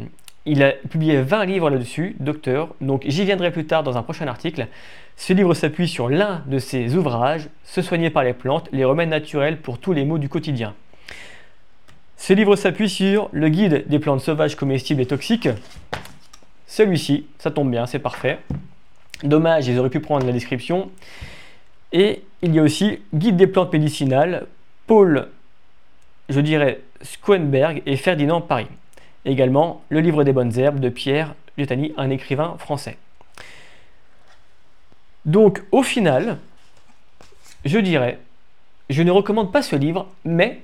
il 0.46 0.62
a 0.62 0.70
publié 0.70 1.20
20 1.20 1.44
livres 1.44 1.70
là-dessus, 1.70 2.14
docteur, 2.20 2.68
donc 2.80 3.02
j'y 3.04 3.24
viendrai 3.24 3.50
plus 3.50 3.66
tard 3.66 3.82
dans 3.82 3.98
un 3.98 4.04
prochain 4.04 4.28
article. 4.28 4.68
Ce 5.16 5.32
livre 5.32 5.54
s'appuie 5.54 5.88
sur 5.88 6.08
l'un 6.08 6.44
de 6.46 6.60
ses 6.60 6.94
ouvrages, 6.94 7.48
Se 7.64 7.82
soigner 7.82 8.10
par 8.10 8.22
les 8.22 8.32
plantes, 8.32 8.68
les 8.70 8.84
remèdes 8.84 9.08
naturels 9.08 9.56
pour 9.56 9.78
tous 9.78 9.92
les 9.92 10.04
maux 10.04 10.18
du 10.18 10.28
quotidien. 10.28 10.72
Ce 12.16 12.32
livre 12.32 12.54
s'appuie 12.54 12.88
sur 12.88 13.28
le 13.32 13.48
guide 13.48 13.88
des 13.88 13.98
plantes 13.98 14.20
sauvages 14.20 14.54
comestibles 14.54 15.00
et 15.00 15.06
toxiques. 15.06 15.48
Celui-ci, 16.68 17.26
ça 17.38 17.50
tombe 17.50 17.72
bien, 17.72 17.86
c'est 17.86 17.98
parfait. 17.98 18.38
Dommage, 19.24 19.66
ils 19.66 19.78
auraient 19.78 19.90
pu 19.90 20.00
prendre 20.00 20.26
la 20.26 20.32
description. 20.32 20.90
Et 21.92 22.22
il 22.42 22.54
y 22.54 22.58
a 22.58 22.62
aussi 22.62 23.00
Guide 23.14 23.36
des 23.36 23.46
plantes 23.46 23.72
médicinales, 23.72 24.46
Paul, 24.86 25.28
je 26.28 26.40
dirais, 26.40 26.80
Schoenberg 27.02 27.82
et 27.86 27.96
Ferdinand 27.96 28.40
Paris. 28.42 28.66
Également, 29.24 29.82
Le 29.88 30.00
livre 30.00 30.24
des 30.24 30.32
bonnes 30.32 30.58
herbes 30.58 30.80
de 30.80 30.90
Pierre 30.90 31.34
Liotani, 31.56 31.94
un 31.96 32.10
écrivain 32.10 32.56
français. 32.58 32.98
Donc, 35.24 35.62
au 35.72 35.82
final, 35.82 36.38
je 37.64 37.78
dirais, 37.78 38.18
je 38.90 39.02
ne 39.02 39.10
recommande 39.10 39.52
pas 39.52 39.62
ce 39.62 39.76
livre, 39.76 40.06
mais 40.24 40.60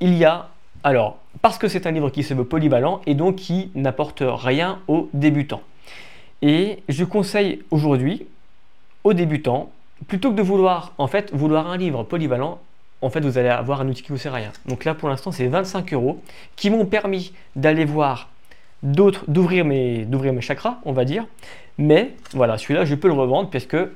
il 0.00 0.14
y 0.14 0.24
a, 0.24 0.48
alors, 0.82 1.18
parce 1.42 1.58
que 1.58 1.68
c'est 1.68 1.86
un 1.86 1.90
livre 1.90 2.08
qui 2.08 2.22
se 2.22 2.32
veut 2.32 2.44
polyvalent 2.44 3.02
et 3.04 3.14
donc 3.14 3.36
qui 3.36 3.70
n'apporte 3.74 4.22
rien 4.24 4.78
aux 4.88 5.10
débutants. 5.12 5.62
Et 6.42 6.82
je 6.88 7.04
conseille 7.04 7.62
aujourd'hui 7.70 8.26
aux 9.02 9.12
débutants, 9.12 9.70
plutôt 10.08 10.30
que 10.30 10.36
de 10.36 10.42
vouloir, 10.42 10.92
en 10.98 11.06
fait, 11.06 11.32
vouloir 11.34 11.68
un 11.68 11.76
livre 11.76 12.02
polyvalent, 12.02 12.60
en 13.02 13.10
fait, 13.10 13.20
vous 13.20 13.36
allez 13.38 13.48
avoir 13.48 13.80
un 13.80 13.88
outil 13.88 14.02
qui 14.02 14.12
vous 14.12 14.18
sert 14.18 14.32
à 14.32 14.36
rien. 14.36 14.52
Donc 14.66 14.84
là, 14.84 14.94
pour 14.94 15.08
l'instant, 15.08 15.30
c'est 15.30 15.46
25 15.46 15.92
euros 15.92 16.22
qui 16.56 16.70
m'ont 16.70 16.86
permis 16.86 17.32
d'aller 17.54 17.84
voir 17.84 18.30
d'autres, 18.82 19.24
d'ouvrir 19.28 19.64
mes, 19.64 20.04
d'ouvrir 20.04 20.40
chakras, 20.40 20.78
on 20.84 20.92
va 20.92 21.04
dire. 21.04 21.26
Mais 21.76 22.12
voilà, 22.32 22.56
celui-là, 22.56 22.84
je 22.84 22.94
peux 22.94 23.08
le 23.08 23.14
revendre 23.14 23.50
parce 23.50 23.66
que 23.66 23.92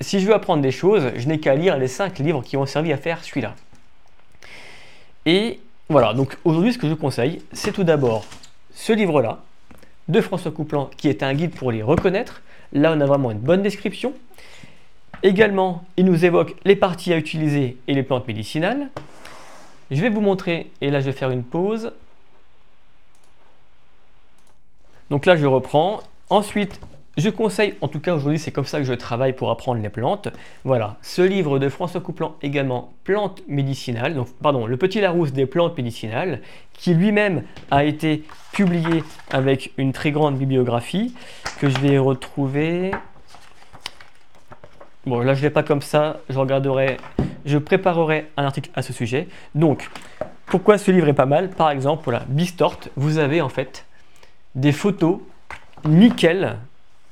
si 0.00 0.20
je 0.20 0.26
veux 0.26 0.34
apprendre 0.34 0.62
des 0.62 0.70
choses, 0.70 1.10
je 1.16 1.26
n'ai 1.28 1.40
qu'à 1.40 1.54
lire 1.54 1.76
les 1.78 1.88
5 1.88 2.18
livres 2.18 2.42
qui 2.42 2.56
ont 2.56 2.66
servi 2.66 2.92
à 2.92 2.96
faire 2.96 3.24
celui-là. 3.24 3.54
Et 5.26 5.60
voilà, 5.88 6.14
donc 6.14 6.36
aujourd'hui, 6.44 6.72
ce 6.72 6.78
que 6.78 6.88
je 6.88 6.94
conseille, 6.94 7.42
c'est 7.52 7.72
tout 7.72 7.84
d'abord 7.84 8.24
ce 8.74 8.92
livre-là 8.92 9.42
de 10.08 10.20
François 10.20 10.50
Couplan 10.50 10.90
qui 10.96 11.08
est 11.08 11.22
un 11.22 11.34
guide 11.34 11.54
pour 11.54 11.72
les 11.72 11.82
reconnaître. 11.82 12.42
Là, 12.72 12.92
on 12.96 13.00
a 13.00 13.06
vraiment 13.06 13.30
une 13.30 13.38
bonne 13.38 13.62
description. 13.62 14.14
Également, 15.22 15.84
il 15.96 16.04
nous 16.04 16.24
évoque 16.24 16.56
les 16.64 16.74
parties 16.74 17.12
à 17.12 17.16
utiliser 17.16 17.76
et 17.86 17.94
les 17.94 18.02
plantes 18.02 18.26
médicinales. 18.26 18.88
Je 19.90 20.00
vais 20.00 20.08
vous 20.08 20.20
montrer, 20.22 20.70
et 20.80 20.90
là 20.90 21.00
je 21.00 21.06
vais 21.06 21.12
faire 21.12 21.30
une 21.30 21.44
pause. 21.44 21.92
Donc 25.10 25.26
là 25.26 25.36
je 25.36 25.46
reprends. 25.46 26.00
Ensuite, 26.30 26.80
je 27.16 27.28
conseille, 27.28 27.74
en 27.80 27.88
tout 27.88 28.00
cas 28.00 28.14
aujourd'hui 28.14 28.38
c'est 28.38 28.52
comme 28.52 28.64
ça 28.64 28.78
que 28.78 28.84
je 28.84 28.94
travaille 28.94 29.32
pour 29.32 29.50
apprendre 29.50 29.82
les 29.82 29.90
plantes. 29.90 30.28
Voilà, 30.64 30.96
ce 31.02 31.22
livre 31.22 31.58
de 31.58 31.68
François 31.68 32.00
Couplan 32.00 32.36
également, 32.42 32.94
Plantes 33.04 33.42
médicinales, 33.48 34.14
donc 34.14 34.28
pardon, 34.42 34.66
le 34.66 34.76
petit 34.76 35.00
Larousse 35.00 35.32
des 35.32 35.46
plantes 35.46 35.76
médicinales, 35.76 36.40
qui 36.72 36.94
lui-même 36.94 37.42
a 37.70 37.84
été 37.84 38.24
publié 38.52 39.02
avec 39.30 39.72
une 39.76 39.92
très 39.92 40.12
grande 40.12 40.36
bibliographie 40.36 41.14
que 41.58 41.68
je 41.68 41.78
vais 41.78 41.98
retrouver. 41.98 42.92
Bon, 45.04 45.18
là, 45.18 45.34
je 45.34 45.40
ne 45.40 45.42
vais 45.42 45.50
pas 45.50 45.64
comme 45.64 45.82
ça. 45.82 46.20
Je 46.28 46.38
regarderai, 46.38 46.96
je 47.44 47.58
préparerai 47.58 48.30
un 48.36 48.44
article 48.44 48.70
à 48.74 48.82
ce 48.82 48.92
sujet. 48.92 49.26
Donc, 49.56 49.90
pourquoi 50.46 50.78
ce 50.78 50.92
livre 50.92 51.08
est 51.08 51.12
pas 51.12 51.26
mal? 51.26 51.50
Par 51.50 51.70
exemple, 51.70 52.04
voilà, 52.04 52.24
Bistort, 52.28 52.78
vous 52.94 53.18
avez 53.18 53.40
en 53.40 53.48
fait 53.48 53.84
des 54.54 54.70
photos 54.70 55.18
nickel, 55.84 56.58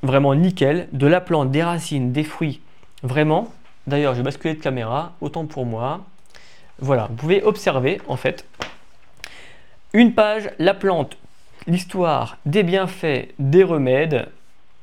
vraiment 0.02 0.34
nickel, 0.34 0.88
de 0.92 1.06
la 1.06 1.20
plante, 1.20 1.50
des 1.50 1.62
racines, 1.62 2.12
des 2.12 2.24
fruits. 2.24 2.60
Vraiment. 3.02 3.48
D'ailleurs, 3.86 4.14
je 4.14 4.18
vais 4.18 4.24
basculer 4.24 4.54
de 4.54 4.60
caméra, 4.60 5.12
autant 5.20 5.46
pour 5.46 5.66
moi. 5.66 6.00
Voilà, 6.78 7.08
vous 7.10 7.16
pouvez 7.16 7.42
observer 7.42 8.00
en 8.08 8.16
fait 8.16 8.46
une 9.92 10.14
page, 10.14 10.50
la 10.58 10.74
plante, 10.74 11.16
l'histoire, 11.66 12.38
des 12.46 12.62
bienfaits, 12.62 13.28
des 13.38 13.64
remèdes 13.64 14.28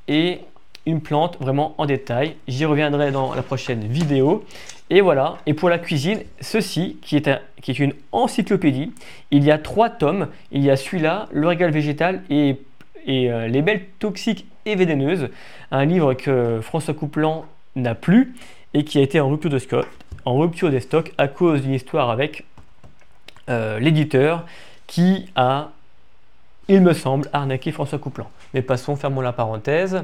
et 0.08 0.42
une 0.86 1.02
plante 1.02 1.38
vraiment 1.40 1.76
en 1.78 1.86
détail. 1.86 2.36
J'y 2.48 2.66
reviendrai 2.66 3.12
dans 3.12 3.34
la 3.34 3.42
prochaine 3.42 3.88
vidéo. 3.88 4.46
Et 4.90 5.02
voilà, 5.02 5.38
et 5.46 5.54
pour 5.54 5.70
la 5.70 5.80
cuisine, 5.80 6.22
ceci 6.40 6.98
qui 7.02 7.18
est, 7.18 7.30
qui 7.62 7.72
est 7.72 7.80
une 7.80 7.94
encyclopédie. 8.14 8.94
Il 9.32 9.44
y 9.44 9.52
a 9.52 9.58
trois 9.58 9.90
tomes. 9.90 10.28
Il 10.52 10.64
y 10.64 10.70
a 10.70 10.78
celui-là, 10.78 11.28
le 11.32 11.48
régal 11.48 11.72
végétal 11.72 12.24
et, 12.30 12.62
et 13.06 13.32
euh, 13.32 13.48
les 13.48 13.62
belles 13.62 13.86
toxiques 14.00 14.46
et 14.68 14.76
vénéneuses. 14.76 15.30
Un 15.72 15.86
livre 15.86 16.14
que 16.14 16.60
François 16.62 16.94
Couplan 16.94 17.46
n'a 17.76 17.96
plus 17.96 18.36
et 18.74 18.84
qui 18.84 19.00
a 19.00 19.02
été 19.02 19.20
en 19.20 19.30
rupture, 19.30 19.50
de 19.50 19.60
en 20.26 20.38
rupture 20.38 20.70
des 20.70 20.82
stocks 20.82 21.14
à 21.18 21.28
cause 21.28 21.62
d'une 21.62 21.74
histoire 21.74 22.10
avec 22.10 22.46
euh, 23.50 23.80
l'éditeur 23.80 24.46
qui 24.88 25.30
a, 25.36 25.70
il 26.68 26.82
me 26.82 26.94
semble, 26.94 27.30
arnaqué 27.34 27.72
François 27.72 28.00
Couplan. 28.00 28.30
Mais 28.54 28.62
passons, 28.62 28.96
fermons 28.96 29.22
la 29.22 29.34
parenthèse. 29.34 30.04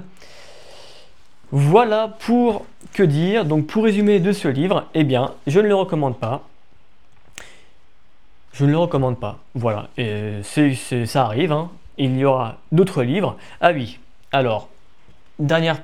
Voilà 1.51 2.07
pour 2.19 2.65
que 2.93 3.03
dire. 3.03 3.45
Donc 3.45 3.67
pour 3.67 3.83
résumer 3.83 4.19
de 4.19 4.31
ce 4.31 4.47
livre, 4.47 4.85
eh 4.93 5.03
bien, 5.03 5.33
je 5.45 5.59
ne 5.59 5.67
le 5.67 5.75
recommande 5.75 6.17
pas. 6.17 6.41
Je 8.53 8.65
ne 8.65 8.71
le 8.71 8.77
recommande 8.77 9.19
pas. 9.19 9.39
Voilà, 9.55 9.89
et 9.97 10.41
ça 10.43 11.25
arrive. 11.25 11.51
Hein. 11.51 11.69
Il 11.97 12.17
y 12.17 12.25
aura 12.25 12.57
d'autres 12.71 13.03
livres. 13.03 13.37
Ah 13.61 13.71
oui, 13.71 13.99
alors, 14.33 14.67
dernière 15.37 15.79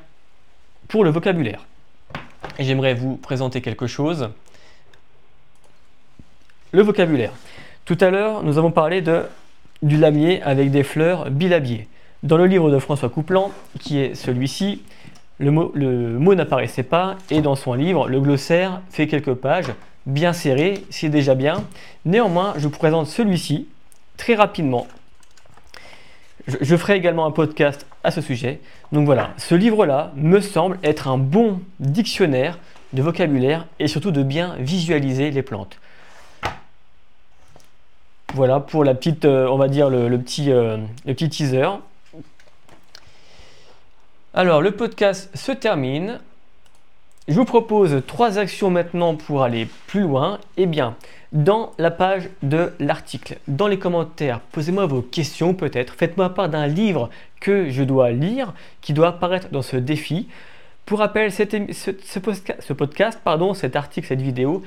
pour 0.87 1.03
le 1.03 1.11
vocabulaire. 1.11 1.65
J'aimerais 2.57 2.95
vous 2.95 3.15
présenter 3.15 3.61
quelque 3.61 3.85
chose. 3.85 4.31
Le 6.71 6.81
vocabulaire. 6.81 7.31
Tout 7.85 7.97
à 8.01 8.09
l'heure, 8.09 8.41
nous 8.41 8.57
avons 8.57 8.71
parlé 8.71 9.03
du 9.83 9.97
lamier 9.97 10.41
avec 10.41 10.71
des 10.71 10.81
fleurs 10.81 11.29
bilabiées. 11.29 11.87
Dans 12.23 12.37
le 12.37 12.47
livre 12.47 12.71
de 12.71 12.79
François 12.79 13.09
Couplan, 13.09 13.51
qui 13.79 13.99
est 13.99 14.15
celui-ci, 14.15 14.81
le 15.37 15.51
mot, 15.51 15.71
mot 15.75 16.33
n'apparaissait 16.33 16.83
pas 16.83 17.17
et 17.29 17.41
dans 17.41 17.55
son 17.55 17.75
livre, 17.75 18.09
le 18.09 18.19
glossaire 18.19 18.81
fait 18.89 19.07
quelques 19.07 19.35
pages, 19.35 19.71
bien 20.07 20.33
serré, 20.33 20.83
c'est 20.89 21.09
déjà 21.09 21.35
bien. 21.35 21.65
Néanmoins, 22.03 22.55
je 22.57 22.63
vous 22.63 22.71
présente 22.71 23.05
celui-ci 23.05 23.67
très 24.17 24.33
rapidement. 24.33 24.87
Je, 26.61 26.75
ferai 26.75 26.95
également 26.95 27.25
un 27.25 27.31
podcast 27.31 27.85
à 28.03 28.11
ce 28.11 28.21
sujet. 28.21 28.59
Donc 28.91 29.05
voilà, 29.05 29.31
ce 29.37 29.55
livre-là 29.55 30.11
me 30.15 30.39
semble 30.39 30.79
être 30.83 31.07
un 31.07 31.17
bon 31.17 31.61
dictionnaire 31.79 32.57
de 32.93 33.01
vocabulaire 33.01 33.67
et 33.79 33.87
surtout 33.87 34.11
de 34.11 34.23
bien 34.23 34.55
visualiser 34.59 35.31
les 35.31 35.43
plantes. 35.43 35.79
Voilà 38.33 38.59
pour 38.59 38.83
la 38.83 38.95
petite, 38.95 39.25
euh, 39.25 39.47
on 39.47 39.57
va 39.57 39.67
dire 39.67 39.89
le, 39.89 40.17
petit, 40.17 40.51
euh, 40.51 40.77
le 41.05 41.13
petit 41.13 41.29
teaser. 41.29 41.67
Alors 44.33 44.61
le 44.61 44.71
podcast 44.71 45.35
se 45.35 45.51
termine. 45.51 46.19
Je 47.27 47.35
vous 47.35 47.45
propose 47.45 48.01
trois 48.07 48.39
actions 48.39 48.71
maintenant 48.71 49.15
pour 49.15 49.43
aller 49.43 49.67
plus 49.87 50.01
loin. 50.01 50.39
Eh 50.57 50.65
bien, 50.65 50.95
dans 51.31 51.71
la 51.77 51.91
page 51.91 52.29
de 52.41 52.73
l'article, 52.79 53.37
dans 53.47 53.67
les 53.67 53.77
commentaires, 53.77 54.39
posez-moi 54.51 54.87
vos 54.87 55.01
questions 55.01 55.53
peut-être. 55.53 55.93
Faites-moi 55.93 56.33
part 56.33 56.49
d'un 56.49 56.67
livre 56.67 57.09
que 57.39 57.69
je 57.69 57.83
dois 57.83 58.11
lire, 58.11 58.53
qui 58.81 58.93
doit 58.93 59.09
apparaître 59.09 59.49
dans 59.51 59.61
ce 59.61 59.77
défi. 59.77 60.27
Pour 60.85 60.99
rappel, 60.99 61.31
ce, 61.31 62.73
podcast, 62.73 63.19
pardon, 63.23 63.53
cet 63.53 63.75
article, 63.75 64.07
cette 64.07 64.21
vidéo, 64.21 64.63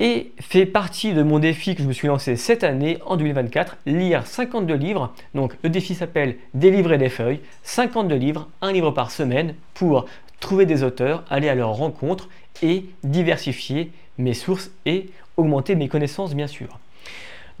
et 0.00 0.32
fait 0.40 0.66
partie 0.66 1.14
de 1.14 1.22
mon 1.22 1.38
défi 1.38 1.76
que 1.76 1.82
je 1.82 1.86
me 1.86 1.92
suis 1.92 2.08
lancé 2.08 2.34
cette 2.34 2.64
année 2.64 2.98
en 3.06 3.16
2024, 3.16 3.76
lire 3.86 4.26
52 4.26 4.74
livres. 4.74 5.14
Donc 5.34 5.54
le 5.62 5.70
défi 5.70 5.94
s'appelle 5.94 6.36
Délivrer 6.54 6.98
des 6.98 7.10
feuilles, 7.10 7.40
52 7.62 8.16
livres, 8.16 8.48
un 8.60 8.72
livre 8.72 8.90
par 8.90 9.12
semaine 9.12 9.54
pour 9.74 10.06
trouver 10.40 10.66
des 10.66 10.82
auteurs, 10.82 11.22
aller 11.30 11.48
à 11.48 11.54
leur 11.54 11.74
rencontre 11.74 12.28
et 12.62 12.86
diversifier 13.04 13.92
mes 14.18 14.34
sources 14.34 14.72
et 14.86 15.10
augmenter 15.36 15.74
mes 15.74 15.88
connaissances 15.88 16.34
bien 16.34 16.46
sûr. 16.46 16.78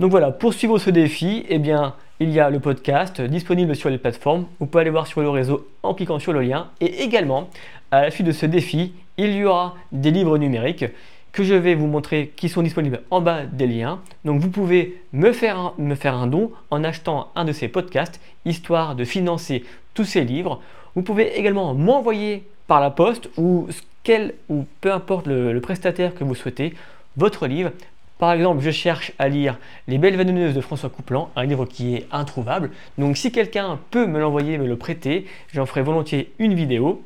Donc 0.00 0.10
voilà, 0.10 0.30
pour 0.32 0.54
suivre 0.54 0.78
ce 0.78 0.90
défi, 0.90 1.44
eh 1.48 1.58
bien, 1.58 1.94
il 2.18 2.30
y 2.30 2.40
a 2.40 2.50
le 2.50 2.60
podcast 2.60 3.20
disponible 3.20 3.76
sur 3.76 3.90
les 3.90 3.98
plateformes. 3.98 4.46
Vous 4.58 4.66
pouvez 4.66 4.82
aller 4.82 4.90
voir 4.90 5.06
sur 5.06 5.20
le 5.20 5.28
réseau 5.28 5.68
en 5.82 5.94
cliquant 5.94 6.18
sur 6.18 6.32
le 6.32 6.40
lien. 6.40 6.68
Et 6.80 7.02
également, 7.02 7.50
à 7.90 8.02
la 8.02 8.10
suite 8.10 8.26
de 8.26 8.32
ce 8.32 8.46
défi, 8.46 8.94
il 9.18 9.34
y 9.34 9.44
aura 9.44 9.74
des 9.92 10.10
livres 10.10 10.38
numériques 10.38 10.86
que 11.32 11.44
je 11.44 11.54
vais 11.54 11.74
vous 11.74 11.86
montrer 11.86 12.32
qui 12.36 12.48
sont 12.48 12.62
disponibles 12.62 13.02
en 13.10 13.20
bas 13.20 13.44
des 13.44 13.66
liens. 13.66 14.00
Donc 14.24 14.40
vous 14.40 14.50
pouvez 14.50 15.02
me 15.12 15.32
faire 15.32 15.58
un, 15.58 16.26
don 16.26 16.52
en 16.70 16.84
achetant 16.84 17.28
un 17.34 17.44
de 17.44 17.52
ces 17.52 17.68
podcasts, 17.68 18.20
histoire 18.44 18.94
de 18.94 19.04
financer 19.04 19.64
tous 19.94 20.04
ces 20.04 20.24
livres. 20.24 20.60
Vous 20.94 21.02
pouvez 21.02 21.38
également 21.38 21.74
m'envoyer 21.74 22.44
par 22.66 22.80
la 22.80 22.90
poste 22.90 23.30
ou, 23.36 23.68
quel, 24.02 24.34
ou 24.48 24.66
peu 24.80 24.92
importe 24.92 25.26
le, 25.26 25.58
prestataire 25.60 26.14
que 26.14 26.24
vous 26.24 26.34
souhaitez, 26.34 26.74
votre 27.16 27.46
livre. 27.46 27.70
Par 28.18 28.32
exemple, 28.32 28.62
je 28.62 28.70
cherche 28.70 29.12
à 29.18 29.28
lire 29.28 29.58
Les 29.88 29.98
Belles 29.98 30.16
Veneneuses 30.16 30.54
de 30.54 30.60
François 30.60 30.90
Couplan, 30.90 31.30
un 31.34 31.44
livre 31.44 31.64
qui 31.64 31.96
est 31.96 32.06
introuvable. 32.12 32.70
Donc 32.96 33.16
si 33.16 33.32
quelqu'un 33.32 33.80
peut 33.90 34.06
me 34.06 34.20
l'envoyer, 34.20 34.58
me 34.58 34.66
le 34.66 34.76
prêter, 34.76 35.26
j'en 35.52 35.66
ferai 35.66 35.82
volontiers 35.82 36.32
une 36.38 36.54
vidéo. 36.54 37.02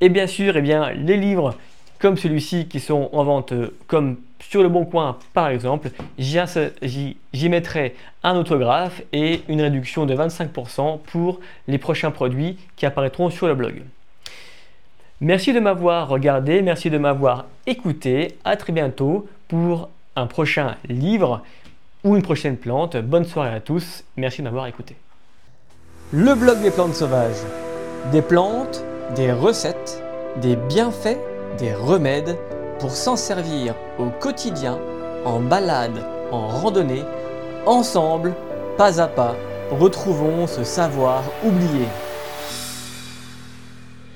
Et 0.00 0.08
bien 0.08 0.26
sûr, 0.26 0.56
eh 0.56 0.62
bien, 0.62 0.90
les 0.90 1.16
livres 1.16 1.54
comme 2.00 2.16
celui-ci 2.16 2.66
qui 2.66 2.80
sont 2.80 3.08
en 3.12 3.24
vente 3.24 3.52
euh, 3.52 3.74
comme 3.86 4.18
sur 4.40 4.62
le 4.62 4.68
bon 4.68 4.84
coin 4.84 5.16
par 5.32 5.48
exemple, 5.48 5.90
j'y 6.18 7.48
mettrai 7.48 7.94
un 8.22 8.36
autographe 8.36 9.02
et 9.12 9.42
une 9.48 9.62
réduction 9.62 10.06
de 10.06 10.14
25% 10.14 10.98
pour 11.00 11.40
les 11.66 11.78
prochains 11.78 12.10
produits 12.10 12.58
qui 12.76 12.84
apparaîtront 12.84 13.30
sur 13.30 13.46
le 13.46 13.54
blog. 13.54 13.82
Merci 15.20 15.52
de 15.52 15.60
m'avoir 15.60 16.08
regardé, 16.08 16.62
merci 16.62 16.90
de 16.90 16.98
m'avoir 16.98 17.46
écouté. 17.66 18.36
À 18.44 18.56
très 18.56 18.72
bientôt 18.72 19.26
pour 19.48 19.88
un 20.16 20.26
prochain 20.26 20.76
livre 20.88 21.42
ou 22.02 22.16
une 22.16 22.22
prochaine 22.22 22.56
plante. 22.56 22.96
Bonne 22.96 23.24
soirée 23.24 23.54
à 23.54 23.60
tous. 23.60 24.04
Merci 24.16 24.42
de 24.42 24.44
m'avoir 24.44 24.66
écouté. 24.66 24.96
Le 26.12 26.34
blog 26.34 26.60
des 26.62 26.70
plantes 26.70 26.94
sauvages. 26.94 27.42
Des 28.12 28.22
plantes, 28.22 28.84
des 29.16 29.32
recettes, 29.32 30.02
des 30.42 30.56
bienfaits 30.56 31.18
des 31.58 31.74
remèdes 31.74 32.36
pour 32.78 32.90
s'en 32.90 33.16
servir 33.16 33.74
au 33.98 34.06
quotidien, 34.06 34.78
en 35.24 35.40
balade, 35.40 36.04
en 36.30 36.48
randonnée, 36.48 37.02
ensemble, 37.66 38.34
pas 38.76 39.00
à 39.00 39.06
pas, 39.06 39.34
retrouvons 39.70 40.46
ce 40.46 40.64
savoir 40.64 41.22
oublié. 41.44 41.86